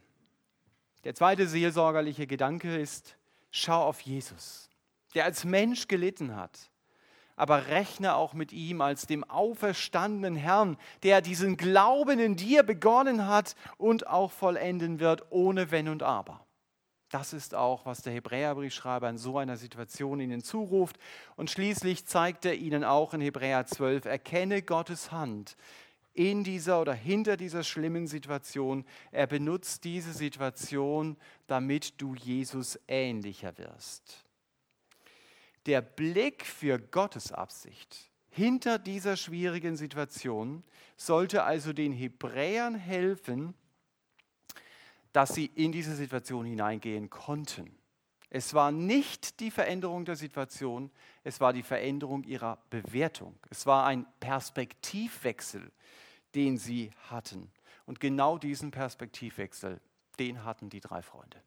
Der 1.03 1.15
zweite 1.15 1.47
seelsorgerliche 1.47 2.27
Gedanke 2.27 2.75
ist, 2.77 3.17
schau 3.51 3.83
auf 3.83 4.01
Jesus 4.01 4.67
der 5.17 5.25
als 5.25 5.45
Mensch 5.45 5.87
gelitten 5.87 6.35
hat. 6.35 6.69
Aber 7.35 7.67
rechne 7.67 8.15
auch 8.15 8.33
mit 8.33 8.51
ihm 8.51 8.81
als 8.81 9.05
dem 9.05 9.23
auferstandenen 9.23 10.35
Herrn, 10.35 10.77
der 11.03 11.21
diesen 11.21 11.55
Glauben 11.55 12.19
in 12.19 12.35
dir 12.35 12.63
begonnen 12.63 13.27
hat 13.27 13.55
und 13.77 14.07
auch 14.07 14.31
vollenden 14.31 14.99
wird, 14.99 15.31
ohne 15.31 15.69
Wenn 15.69 15.87
und 15.87 16.01
Aber. 16.01 16.46
Das 17.09 17.33
ist 17.33 17.55
auch, 17.55 17.85
was 17.85 18.01
der 18.01 18.13
Hebräerbriefschreiber 18.13 19.09
in 19.09 19.17
so 19.17 19.37
einer 19.37 19.57
Situation 19.57 20.19
ihnen 20.19 20.43
zuruft. 20.43 20.97
Und 21.35 21.49
schließlich 21.49 22.05
zeigt 22.05 22.45
er 22.45 22.55
ihnen 22.55 22.83
auch 22.83 23.13
in 23.13 23.21
Hebräer 23.21 23.65
12, 23.65 24.05
erkenne 24.05 24.61
Gottes 24.61 25.11
Hand 25.11 25.55
in 26.13 26.43
dieser 26.43 26.81
oder 26.81 26.93
hinter 26.93 27.37
dieser 27.37 27.63
schlimmen 27.63 28.07
Situation. 28.07 28.85
Er 29.11 29.27
benutzt 29.27 29.83
diese 29.83 30.13
Situation, 30.13 31.15
damit 31.45 32.01
du 32.01 32.15
Jesus 32.15 32.79
ähnlicher 32.87 33.57
wirst 33.57 34.27
der 35.67 35.81
Blick 35.81 36.45
für 36.45 36.79
Gottes 36.79 37.31
Absicht 37.31 38.09
hinter 38.29 38.79
dieser 38.79 39.17
schwierigen 39.17 39.75
Situation 39.75 40.63
sollte 40.95 41.43
also 41.43 41.73
den 41.73 41.91
Hebräern 41.91 42.75
helfen, 42.75 43.53
dass 45.17 45.33
sie 45.33 45.47
in 45.55 45.71
diese 45.71 45.95
Situation 45.95 46.45
hineingehen 46.45 47.09
konnten. 47.09 47.75
Es 48.29 48.53
war 48.53 48.71
nicht 48.71 49.39
die 49.39 49.49
Veränderung 49.49 50.05
der 50.05 50.15
Situation, 50.15 50.91
es 51.23 51.41
war 51.41 51.53
die 51.53 51.63
Veränderung 51.63 52.23
ihrer 52.23 52.59
Bewertung. 52.69 53.35
Es 53.49 53.65
war 53.65 53.87
ein 53.87 54.05
Perspektivwechsel, 54.19 55.71
den 56.35 56.59
sie 56.59 56.91
hatten. 57.09 57.51
Und 57.87 57.99
genau 57.99 58.37
diesen 58.37 58.69
Perspektivwechsel, 58.69 59.81
den 60.19 60.43
hatten 60.43 60.69
die 60.69 60.81
drei 60.81 61.01
Freunde. 61.01 61.41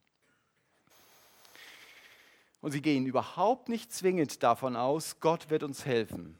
Und 2.61 2.73
sie 2.73 2.83
gehen 2.83 3.07
überhaupt 3.07 3.69
nicht 3.69 3.93
zwingend 3.93 4.43
davon 4.43 4.75
aus, 4.75 5.21
Gott 5.21 5.49
wird 5.49 5.63
uns 5.63 5.87
helfen. 5.87 6.37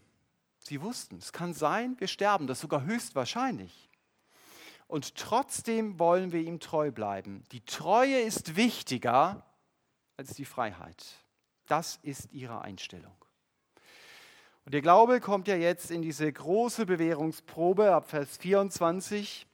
Sie 0.59 0.83
wussten, 0.83 1.19
es 1.19 1.33
kann 1.33 1.55
sein, 1.55 1.95
wir 2.01 2.09
sterben, 2.09 2.49
das 2.49 2.59
ist 2.59 2.63
sogar 2.63 2.83
höchstwahrscheinlich. 2.83 3.89
Und 4.91 5.15
trotzdem 5.15 6.01
wollen 6.01 6.33
wir 6.33 6.41
ihm 6.41 6.59
treu 6.59 6.91
bleiben. 6.91 7.45
Die 7.53 7.65
Treue 7.65 8.23
ist 8.23 8.57
wichtiger 8.57 9.47
als 10.17 10.35
die 10.35 10.45
Freiheit. 10.45 11.07
Das 11.69 12.01
ist 12.03 12.33
ihre 12.33 12.63
Einstellung. 12.63 13.15
Und 14.65 14.75
der 14.75 14.83
Glaube 14.83 15.21
kommt 15.21 15.47
ja 15.47 15.55
jetzt 15.55 15.93
in 15.93 16.03
diese 16.03 16.31
große 16.33 16.87
Bewährungsprobe 16.87 17.95
ab 17.95 18.11
Vers 18.11 18.37
24. 18.39 19.47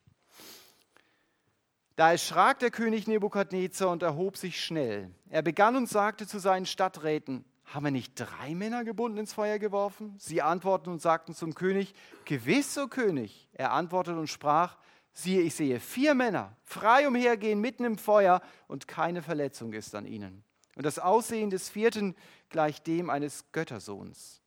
Da 1.97 2.12
erschrak 2.12 2.61
der 2.61 2.70
König 2.70 3.07
Nebukadnezar 3.07 3.91
und 3.91 4.03
erhob 4.03 4.39
sich 4.39 4.64
schnell. 4.64 5.11
Er 5.28 5.43
begann 5.43 5.76
und 5.76 5.87
sagte 5.87 6.26
zu 6.26 6.39
seinen 6.39 6.64
Stadträten, 6.64 7.45
haben 7.66 7.84
wir 7.84 7.91
nicht 7.91 8.14
drei 8.14 8.55
Männer 8.55 8.84
gebunden 8.84 9.18
ins 9.18 9.34
Feuer 9.34 9.59
geworfen? 9.59 10.14
Sie 10.18 10.41
antworteten 10.41 10.95
und 10.95 11.03
sagten 11.03 11.34
zum 11.34 11.55
König, 11.55 11.93
gewiss, 12.24 12.78
o 12.78 12.87
König. 12.87 13.51
Er 13.53 13.72
antwortete 13.72 14.18
und 14.18 14.28
sprach, 14.28 14.78
siehe, 15.17 15.41
ich 15.41 15.55
sehe 15.55 15.81
vier 15.81 16.14
Männer 16.14 16.55
frei 16.62 17.09
umhergehen 17.09 17.61
mitten 17.61 17.85
im 17.85 17.99
Feuer 17.99 18.41
und 18.69 18.87
keine 18.87 19.23
Verletzung 19.23 19.73
ist 19.73 19.95
an 19.95 20.07
ihnen. 20.07 20.45
Und 20.77 20.85
das 20.85 20.99
Aussehen 20.99 21.51
des 21.51 21.69
vierten 21.69 22.14
gleicht 22.51 22.87
dem 22.87 23.09
eines 23.09 23.47
Göttersohns. 23.53 24.43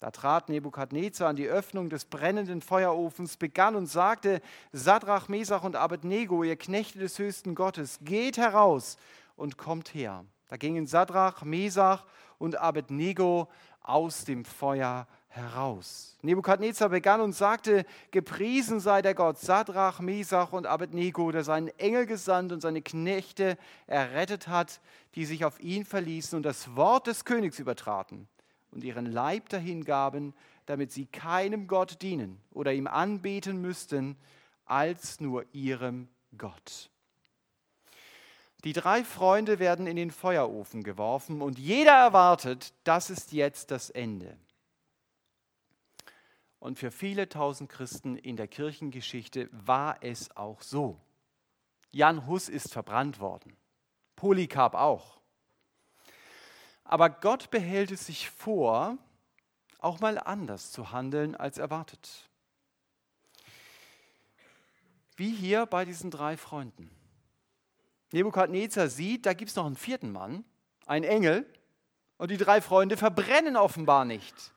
Da 0.00 0.10
trat 0.10 0.48
Nebukadnezar 0.48 1.28
an 1.28 1.36
die 1.36 1.46
Öffnung 1.46 1.88
des 1.88 2.04
brennenden 2.04 2.60
Feuerofens, 2.60 3.36
begann 3.36 3.76
und 3.76 3.86
sagte, 3.86 4.42
Sadrach, 4.72 5.28
Mesach 5.28 5.64
und 5.64 5.76
Abednego, 5.76 6.42
ihr 6.42 6.56
Knechte 6.56 6.98
des 6.98 7.18
höchsten 7.18 7.54
Gottes, 7.54 8.00
geht 8.02 8.36
heraus 8.36 8.98
und 9.36 9.56
kommt 9.56 9.94
her. 9.94 10.26
Da 10.48 10.56
gingen 10.56 10.86
Sadrach, 10.86 11.44
Mesach 11.44 12.04
und 12.38 12.56
Abednego 12.56 13.48
aus 13.80 14.24
dem 14.24 14.44
Feuer 14.44 15.06
heraus. 15.28 16.16
Nebukadnezar 16.22 16.88
begann 16.88 17.20
und 17.20 17.32
sagte, 17.32 17.84
gepriesen 18.10 18.80
sei 18.80 19.02
der 19.02 19.14
Gott 19.14 19.38
Sadrach, 19.38 20.00
Mesach 20.00 20.52
und 20.52 20.66
Abednego, 20.66 21.30
der 21.30 21.44
seinen 21.44 21.68
Engel 21.78 22.06
gesandt 22.06 22.52
und 22.52 22.60
seine 22.60 22.82
Knechte 22.82 23.58
errettet 23.86 24.48
hat, 24.48 24.80
die 25.14 25.24
sich 25.26 25.44
auf 25.44 25.60
ihn 25.60 25.84
verließen 25.84 26.36
und 26.36 26.42
das 26.42 26.74
Wort 26.74 27.06
des 27.06 27.24
Königs 27.24 27.58
übertraten 27.58 28.28
und 28.70 28.84
ihren 28.84 29.06
Leib 29.06 29.48
dahingaben, 29.48 30.34
damit 30.66 30.92
sie 30.92 31.06
keinem 31.06 31.66
Gott 31.66 32.02
dienen 32.02 32.40
oder 32.52 32.72
ihm 32.72 32.86
anbeten 32.86 33.60
müssten, 33.60 34.16
als 34.64 35.20
nur 35.20 35.44
ihrem 35.52 36.08
Gott. 36.36 36.90
Die 38.64 38.72
drei 38.72 39.04
Freunde 39.04 39.58
werden 39.58 39.86
in 39.86 39.96
den 39.96 40.10
Feuerofen 40.10 40.82
geworfen 40.82 41.40
und 41.40 41.58
jeder 41.58 41.92
erwartet, 41.92 42.72
das 42.82 43.10
ist 43.10 43.32
jetzt 43.32 43.70
das 43.70 43.90
Ende. 43.90 44.36
Und 46.58 46.78
für 46.78 46.90
viele 46.90 47.28
tausend 47.28 47.70
Christen 47.70 48.16
in 48.16 48.36
der 48.36 48.48
Kirchengeschichte 48.48 49.48
war 49.52 49.98
es 50.02 50.34
auch 50.36 50.62
so. 50.62 51.00
Jan 51.92 52.26
Hus 52.26 52.48
ist 52.48 52.72
verbrannt 52.72 53.20
worden, 53.20 53.56
Polycarp 54.16 54.74
auch. 54.74 55.20
Aber 56.84 57.10
Gott 57.10 57.50
behält 57.50 57.90
es 57.90 58.06
sich 58.06 58.30
vor, 58.30 58.98
auch 59.78 60.00
mal 60.00 60.18
anders 60.18 60.72
zu 60.72 60.92
handeln 60.92 61.34
als 61.34 61.58
erwartet. 61.58 62.28
Wie 65.16 65.34
hier 65.34 65.66
bei 65.66 65.84
diesen 65.84 66.10
drei 66.10 66.36
Freunden. 66.36 66.90
Nebukadnezar 68.12 68.88
sieht, 68.88 69.26
da 69.26 69.32
gibt 69.32 69.50
es 69.50 69.56
noch 69.56 69.66
einen 69.66 69.76
vierten 69.76 70.12
Mann, 70.12 70.44
einen 70.86 71.04
Engel, 71.04 71.46
und 72.18 72.30
die 72.30 72.36
drei 72.36 72.60
Freunde 72.60 72.96
verbrennen 72.96 73.56
offenbar 73.56 74.04
nicht. 74.04 74.52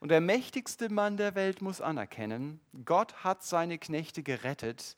Und 0.00 0.10
der 0.10 0.20
mächtigste 0.20 0.90
Mann 0.90 1.16
der 1.16 1.34
Welt 1.34 1.60
muss 1.60 1.80
anerkennen, 1.80 2.60
Gott 2.84 3.24
hat 3.24 3.42
seine 3.42 3.78
Knechte 3.78 4.22
gerettet, 4.22 4.96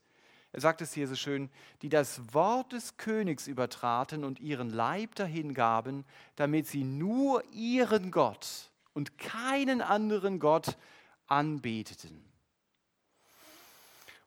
Er 0.53 0.61
sagt 0.61 0.83
es 0.83 0.93
hier 0.93 1.07
so 1.07 1.15
schön, 1.15 1.49
die 1.81 1.89
das 1.89 2.35
Wort 2.35 2.73
des 2.73 2.97
Königs 2.97 3.47
übertraten 3.47 4.25
und 4.25 4.41
ihren 4.41 4.69
Leib 4.69 5.15
dahingaben, 5.15 6.05
damit 6.37 6.67
sie 6.67 6.85
nur 6.85 7.45
ihren 7.53 8.11
Gott 8.11 8.71
und 8.93 9.17
keinen 9.17 9.81
anderen 9.81 10.41
Gott 10.41 10.77
anbeteten. 11.29 12.25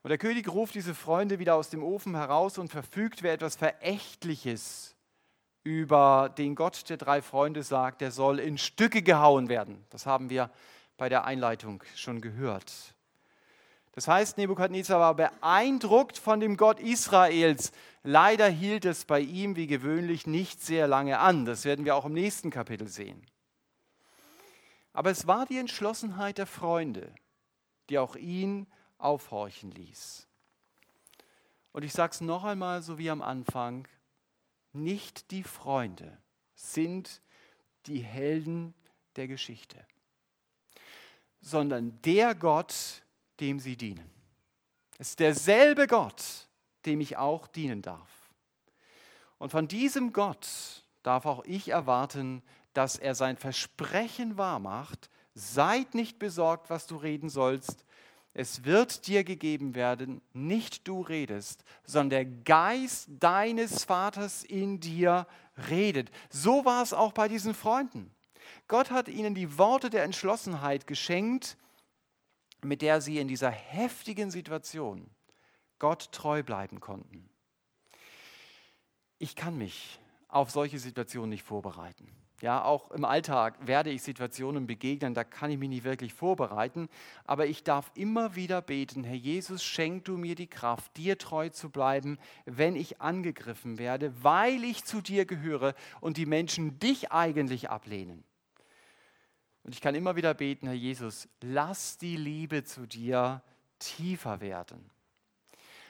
Und 0.02 0.10
der 0.10 0.18
König 0.18 0.50
ruft 0.50 0.76
diese 0.76 0.96
Freunde 0.96 1.40
wieder 1.40 1.56
aus 1.56 1.70
dem 1.70 1.84
Ofen 1.84 2.16
heraus 2.16 2.58
und 2.58 2.70
verfügt, 2.70 3.24
wer 3.24 3.34
etwas 3.34 3.56
Verächtliches 3.56 4.93
über 5.64 6.34
den 6.38 6.56
Gott 6.56 6.90
der 6.90 6.98
drei 6.98 7.22
Freunde 7.22 7.64
sagt, 7.64 8.02
der 8.02 8.12
soll 8.12 8.40
in 8.40 8.58
Stücke 8.58 9.02
gehauen 9.02 9.50
werden. 9.50 9.86
Das 9.90 10.06
haben 10.06 10.30
wir 10.30 10.50
bei 10.98 11.10
der 11.10 11.26
Einleitung 11.26 11.84
schon 11.96 12.22
gehört. 12.22 12.94
Das 13.94 14.08
heißt, 14.08 14.38
Nebukadnezar 14.38 15.00
war 15.00 15.14
beeindruckt 15.14 16.18
von 16.18 16.40
dem 16.40 16.58
Gott 16.58 16.80
Israels. 16.80 17.72
Leider 18.02 18.50
hielt 18.50 18.86
es 18.86 19.06
bei 19.06 19.20
ihm 19.20 19.56
wie 19.56 19.68
gewöhnlich 19.68 20.26
nicht 20.26 20.62
sehr 20.62 20.88
lange 20.88 21.20
an. 21.20 21.46
Das 21.46 21.64
werden 21.64 21.86
wir 21.86 21.96
auch 21.96 22.06
im 22.06 22.14
nächsten 22.14 22.50
Kapitel 22.50 22.88
sehen. 22.88 23.24
Aber 24.94 25.12
es 25.12 25.28
war 25.28 25.46
die 25.46 25.58
Entschlossenheit 25.58 26.40
der 26.40 26.48
Freunde, 26.48 27.14
die 27.90 28.00
auch 28.00 28.16
ihn 28.16 28.68
aufhorchen 28.98 29.72
ließ. 29.72 30.28
Und 31.72 31.84
ich 31.84 31.94
sage 31.94 32.12
es 32.14 32.22
noch 32.22 32.44
einmal, 32.44 32.82
so 32.82 32.98
wie 32.98 33.10
am 33.10 33.22
Anfang, 33.22 33.88
nicht 34.74 35.32
die 35.32 35.44
Freunde 35.44 36.18
sind 36.56 37.22
die 37.86 38.00
Helden 38.00 38.74
der 39.16 39.28
Geschichte, 39.28 39.86
sondern 41.42 42.02
der 42.02 42.36
Gott, 42.36 43.04
dem 43.40 43.60
sie 43.60 43.76
dienen. 43.76 44.10
Es 44.98 45.10
ist 45.10 45.20
derselbe 45.20 45.88
Gott, 45.88 46.48
dem 46.86 47.02
ich 47.02 47.18
auch 47.18 47.48
dienen 47.48 47.82
darf. 47.82 48.10
Und 49.38 49.50
von 49.50 49.68
diesem 49.68 50.14
Gott 50.14 50.84
darf 51.02 51.26
auch 51.26 51.44
ich 51.46 51.70
erwarten, 51.70 52.42
dass 52.74 52.98
er 52.98 53.16
sein 53.16 53.38
Versprechen 53.38 54.38
wahrmacht. 54.38 55.10
Seid 55.36 55.96
nicht 55.96 56.20
besorgt, 56.20 56.70
was 56.70 56.88
du 56.88 56.96
reden 56.96 57.30
sollst. 57.30 57.86
Es 58.34 58.64
wird 58.64 59.06
dir 59.08 59.24
gegeben 59.24 59.76
werden, 59.76 60.22
nicht 60.34 60.88
du 60.88 61.02
redest, 61.02 61.64
sondern 61.86 62.10
der 62.10 62.26
Geist 62.26 63.08
deines 63.20 63.84
Vaters 63.84 64.44
in 64.44 64.80
dir 64.80 65.28
redet. 65.70 66.10
So 66.30 66.66
war 66.66 66.82
es 66.82 66.94
auch 66.94 67.12
bei 67.12 67.28
diesen 67.28 67.54
Freunden. 67.54 68.12
Gott 68.68 68.90
hat 68.90 69.08
ihnen 69.08 69.36
die 69.36 69.58
Worte 69.58 69.90
der 69.90 70.04
Entschlossenheit 70.04 70.88
geschenkt, 70.88 71.58
mit 72.64 72.82
der 72.82 73.02
sie 73.02 73.20
in 73.20 73.28
dieser 73.28 73.52
heftigen 73.52 74.32
Situation 74.32 75.10
Gott 75.78 76.12
treu 76.12 76.44
bleiben 76.44 76.80
konnten. 76.80 77.30
Ich 79.20 79.36
kann 79.36 79.58
mich 79.58 80.00
auf 80.28 80.50
solche 80.50 80.80
Situationen 80.80 81.30
nicht 81.30 81.44
vorbereiten. 81.44 82.23
Ja, 82.44 82.62
auch 82.62 82.92
im 82.92 83.06
Alltag 83.06 83.56
werde 83.68 83.90
ich 83.90 84.04
Situationen 84.04 84.68
begegnen, 84.68 85.14
da 85.14 85.24
kann 85.24 85.50
ich 85.50 85.58
mich 85.58 85.70
nicht 85.70 85.86
wirklich 85.86 86.14
vorbereiten, 86.14 86.90
aber 87.24 87.48
ich 87.48 87.64
darf 87.64 87.90
immer 87.96 88.36
wieder 88.36 88.62
beten, 88.62 89.06
Herr 89.06 89.16
Jesus, 89.16 89.64
schenk 89.64 90.04
du 90.04 90.18
mir 90.18 90.36
die 90.36 90.48
Kraft, 90.48 90.98
dir 90.98 91.18
treu 91.18 91.48
zu 91.48 91.70
bleiben, 91.70 92.18
wenn 92.44 92.76
ich 92.76 93.00
angegriffen 93.00 93.78
werde, 93.78 94.12
weil 94.26 94.66
ich 94.66 94.84
zu 94.84 95.00
dir 95.00 95.24
gehöre 95.24 95.74
und 96.02 96.18
die 96.18 96.26
Menschen 96.26 96.80
dich 96.80 97.14
eigentlich 97.14 97.70
ablehnen. 97.70 98.26
Und 99.64 99.74
ich 99.74 99.80
kann 99.80 99.96
immer 99.96 100.18
wieder 100.18 100.34
beten, 100.34 100.68
Herr 100.68 100.76
Jesus, 100.76 101.30
lass 101.40 101.98
die 101.98 102.18
Liebe 102.18 102.66
zu 102.66 102.86
dir 102.86 103.42
tiefer 103.80 104.42
werden. 104.42 104.90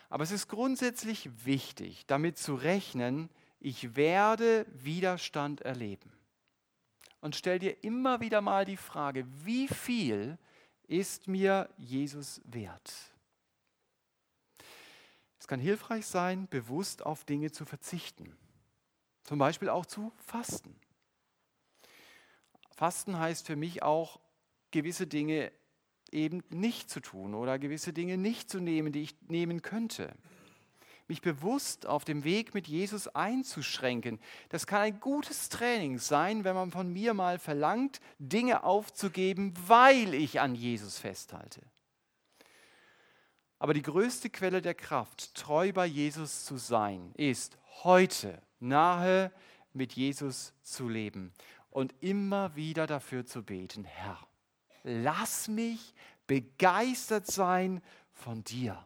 Aber 0.07 0.23
es 0.23 0.29
ist 0.29 0.49
grundsätzlich 0.49 1.31
wichtig, 1.45 2.05
damit 2.05 2.37
zu 2.37 2.53
rechnen, 2.53 3.31
ich 3.59 3.95
werde 3.95 4.67
Widerstand 4.71 5.61
erleben. 5.61 6.11
Und 7.23 7.37
stell 7.37 7.57
dir 7.57 7.81
immer 7.85 8.19
wieder 8.19 8.41
mal 8.41 8.65
die 8.65 8.75
Frage, 8.75 9.25
wie 9.45 9.69
viel 9.69 10.37
ist 10.89 11.29
mir 11.29 11.69
Jesus 11.77 12.41
wert? 12.43 12.93
Es 15.39 15.47
kann 15.47 15.61
hilfreich 15.61 16.05
sein, 16.05 16.49
bewusst 16.49 17.05
auf 17.05 17.23
Dinge 17.23 17.49
zu 17.49 17.63
verzichten. 17.63 18.35
Zum 19.23 19.39
Beispiel 19.39 19.69
auch 19.69 19.85
zu 19.85 20.11
fasten. 20.17 20.75
Fasten 22.75 23.17
heißt 23.17 23.47
für 23.47 23.55
mich 23.55 23.83
auch, 23.83 24.19
gewisse 24.71 25.07
Dinge 25.07 25.53
eben 26.11 26.43
nicht 26.49 26.89
zu 26.89 26.99
tun 26.99 27.35
oder 27.35 27.57
gewisse 27.57 27.93
Dinge 27.93 28.17
nicht 28.17 28.49
zu 28.49 28.59
nehmen, 28.59 28.91
die 28.91 29.03
ich 29.03 29.15
nehmen 29.29 29.61
könnte. 29.61 30.13
Mich 31.07 31.21
bewusst 31.21 31.85
auf 31.85 32.05
dem 32.05 32.23
Weg 32.23 32.53
mit 32.53 32.67
Jesus 32.67 33.07
einzuschränken, 33.09 34.19
das 34.49 34.67
kann 34.67 34.81
ein 34.81 34.99
gutes 34.99 35.49
Training 35.49 35.99
sein, 35.99 36.43
wenn 36.43 36.55
man 36.55 36.71
von 36.71 36.91
mir 36.91 37.13
mal 37.13 37.39
verlangt, 37.39 37.99
Dinge 38.19 38.63
aufzugeben, 38.63 39.53
weil 39.67 40.13
ich 40.13 40.39
an 40.39 40.55
Jesus 40.55 40.97
festhalte. 40.97 41.61
Aber 43.59 43.73
die 43.73 43.81
größte 43.81 44.29
Quelle 44.29 44.61
der 44.61 44.75
Kraft, 44.75 45.35
treu 45.35 45.71
bei 45.71 45.85
Jesus 45.85 46.45
zu 46.45 46.57
sein, 46.57 47.13
ist 47.15 47.57
heute 47.83 48.41
nahe 48.59 49.31
mit 49.73 49.93
Jesus 49.93 50.53
zu 50.61 50.89
leben 50.89 51.33
und 51.69 51.93
immer 52.01 52.55
wieder 52.55 52.87
dafür 52.87 53.25
zu 53.25 53.43
beten, 53.43 53.83
Herr, 53.83 54.19
lass 54.83 55.47
mich 55.47 55.93
begeistert 56.27 57.27
sein 57.27 57.81
von 58.11 58.43
dir. 58.43 58.85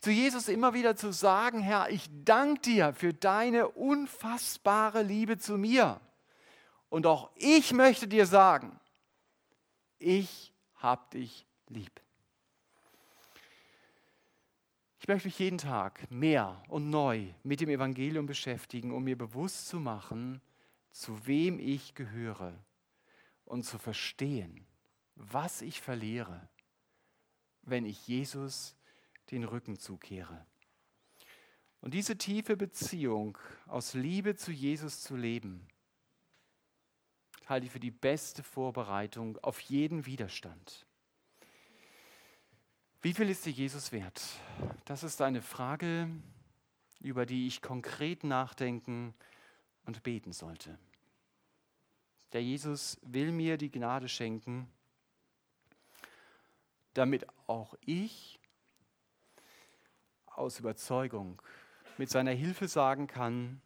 Zu 0.00 0.10
Jesus 0.10 0.48
immer 0.48 0.74
wieder 0.74 0.96
zu 0.96 1.12
sagen, 1.12 1.60
Herr, 1.60 1.90
ich 1.90 2.08
danke 2.24 2.60
dir 2.62 2.92
für 2.92 3.12
deine 3.14 3.68
unfassbare 3.68 5.02
Liebe 5.02 5.38
zu 5.38 5.58
mir. 5.58 6.00
Und 6.88 7.06
auch 7.06 7.30
ich 7.36 7.72
möchte 7.72 8.08
dir 8.08 8.26
sagen, 8.26 8.78
ich 9.98 10.52
hab 10.76 11.10
dich 11.10 11.46
lieb. 11.68 12.00
Ich 14.98 15.08
möchte 15.08 15.28
mich 15.28 15.38
jeden 15.38 15.58
Tag 15.58 16.10
mehr 16.10 16.62
und 16.68 16.90
neu 16.90 17.26
mit 17.42 17.60
dem 17.60 17.70
Evangelium 17.70 18.26
beschäftigen, 18.26 18.92
um 18.92 19.04
mir 19.04 19.16
bewusst 19.16 19.68
zu 19.68 19.80
machen, 19.80 20.42
zu 20.92 21.26
wem 21.26 21.58
ich 21.58 21.94
gehöre 21.94 22.52
und 23.44 23.64
zu 23.64 23.78
verstehen, 23.78 24.66
was 25.14 25.62
ich 25.62 25.80
verliere, 25.80 26.48
wenn 27.62 27.86
ich 27.86 28.06
Jesus 28.08 28.76
den 29.30 29.44
Rücken 29.44 29.78
zukehre. 29.78 30.46
Und 31.80 31.94
diese 31.94 32.18
tiefe 32.18 32.56
Beziehung 32.56 33.38
aus 33.66 33.94
Liebe 33.94 34.36
zu 34.36 34.52
Jesus 34.52 35.00
zu 35.00 35.16
leben, 35.16 35.66
halte 37.46 37.66
ich 37.66 37.72
für 37.72 37.80
die 37.80 37.90
beste 37.90 38.42
Vorbereitung 38.42 39.38
auf 39.38 39.60
jeden 39.60 40.06
Widerstand. 40.06 40.86
Wie 43.02 43.14
viel 43.14 43.30
ist 43.30 43.46
dir 43.46 43.52
Jesus 43.52 43.92
wert? 43.92 44.22
Das 44.84 45.02
ist 45.02 45.22
eine 45.22 45.40
Frage, 45.40 46.10
über 47.00 47.24
die 47.24 47.46
ich 47.46 47.62
konkret 47.62 48.24
nachdenken 48.24 49.14
und 49.84 50.02
beten 50.02 50.32
sollte. 50.32 50.78
Der 52.32 52.42
Jesus 52.42 53.00
will 53.02 53.32
mir 53.32 53.56
die 53.56 53.70
Gnade 53.70 54.08
schenken, 54.08 54.70
damit 56.94 57.26
auch 57.46 57.74
ich 57.80 58.39
aus 60.40 60.58
Überzeugung 60.58 61.40
mit 61.98 62.10
seiner 62.10 62.32
Hilfe 62.32 62.66
sagen 62.66 63.06
kann, 63.06 63.60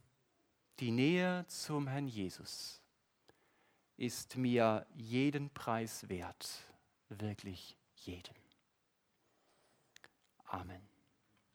die 0.81 0.91
Nähe 0.91 1.47
zum 1.47 1.87
Herrn 1.87 2.09
Jesus 2.09 2.83
ist 3.97 4.37
mir 4.37 4.87
jeden 4.95 5.51
Preis 5.51 6.09
wert, 6.09 6.49
wirklich 7.09 7.77
jeden. 7.95 8.35
Amen. 10.47 10.94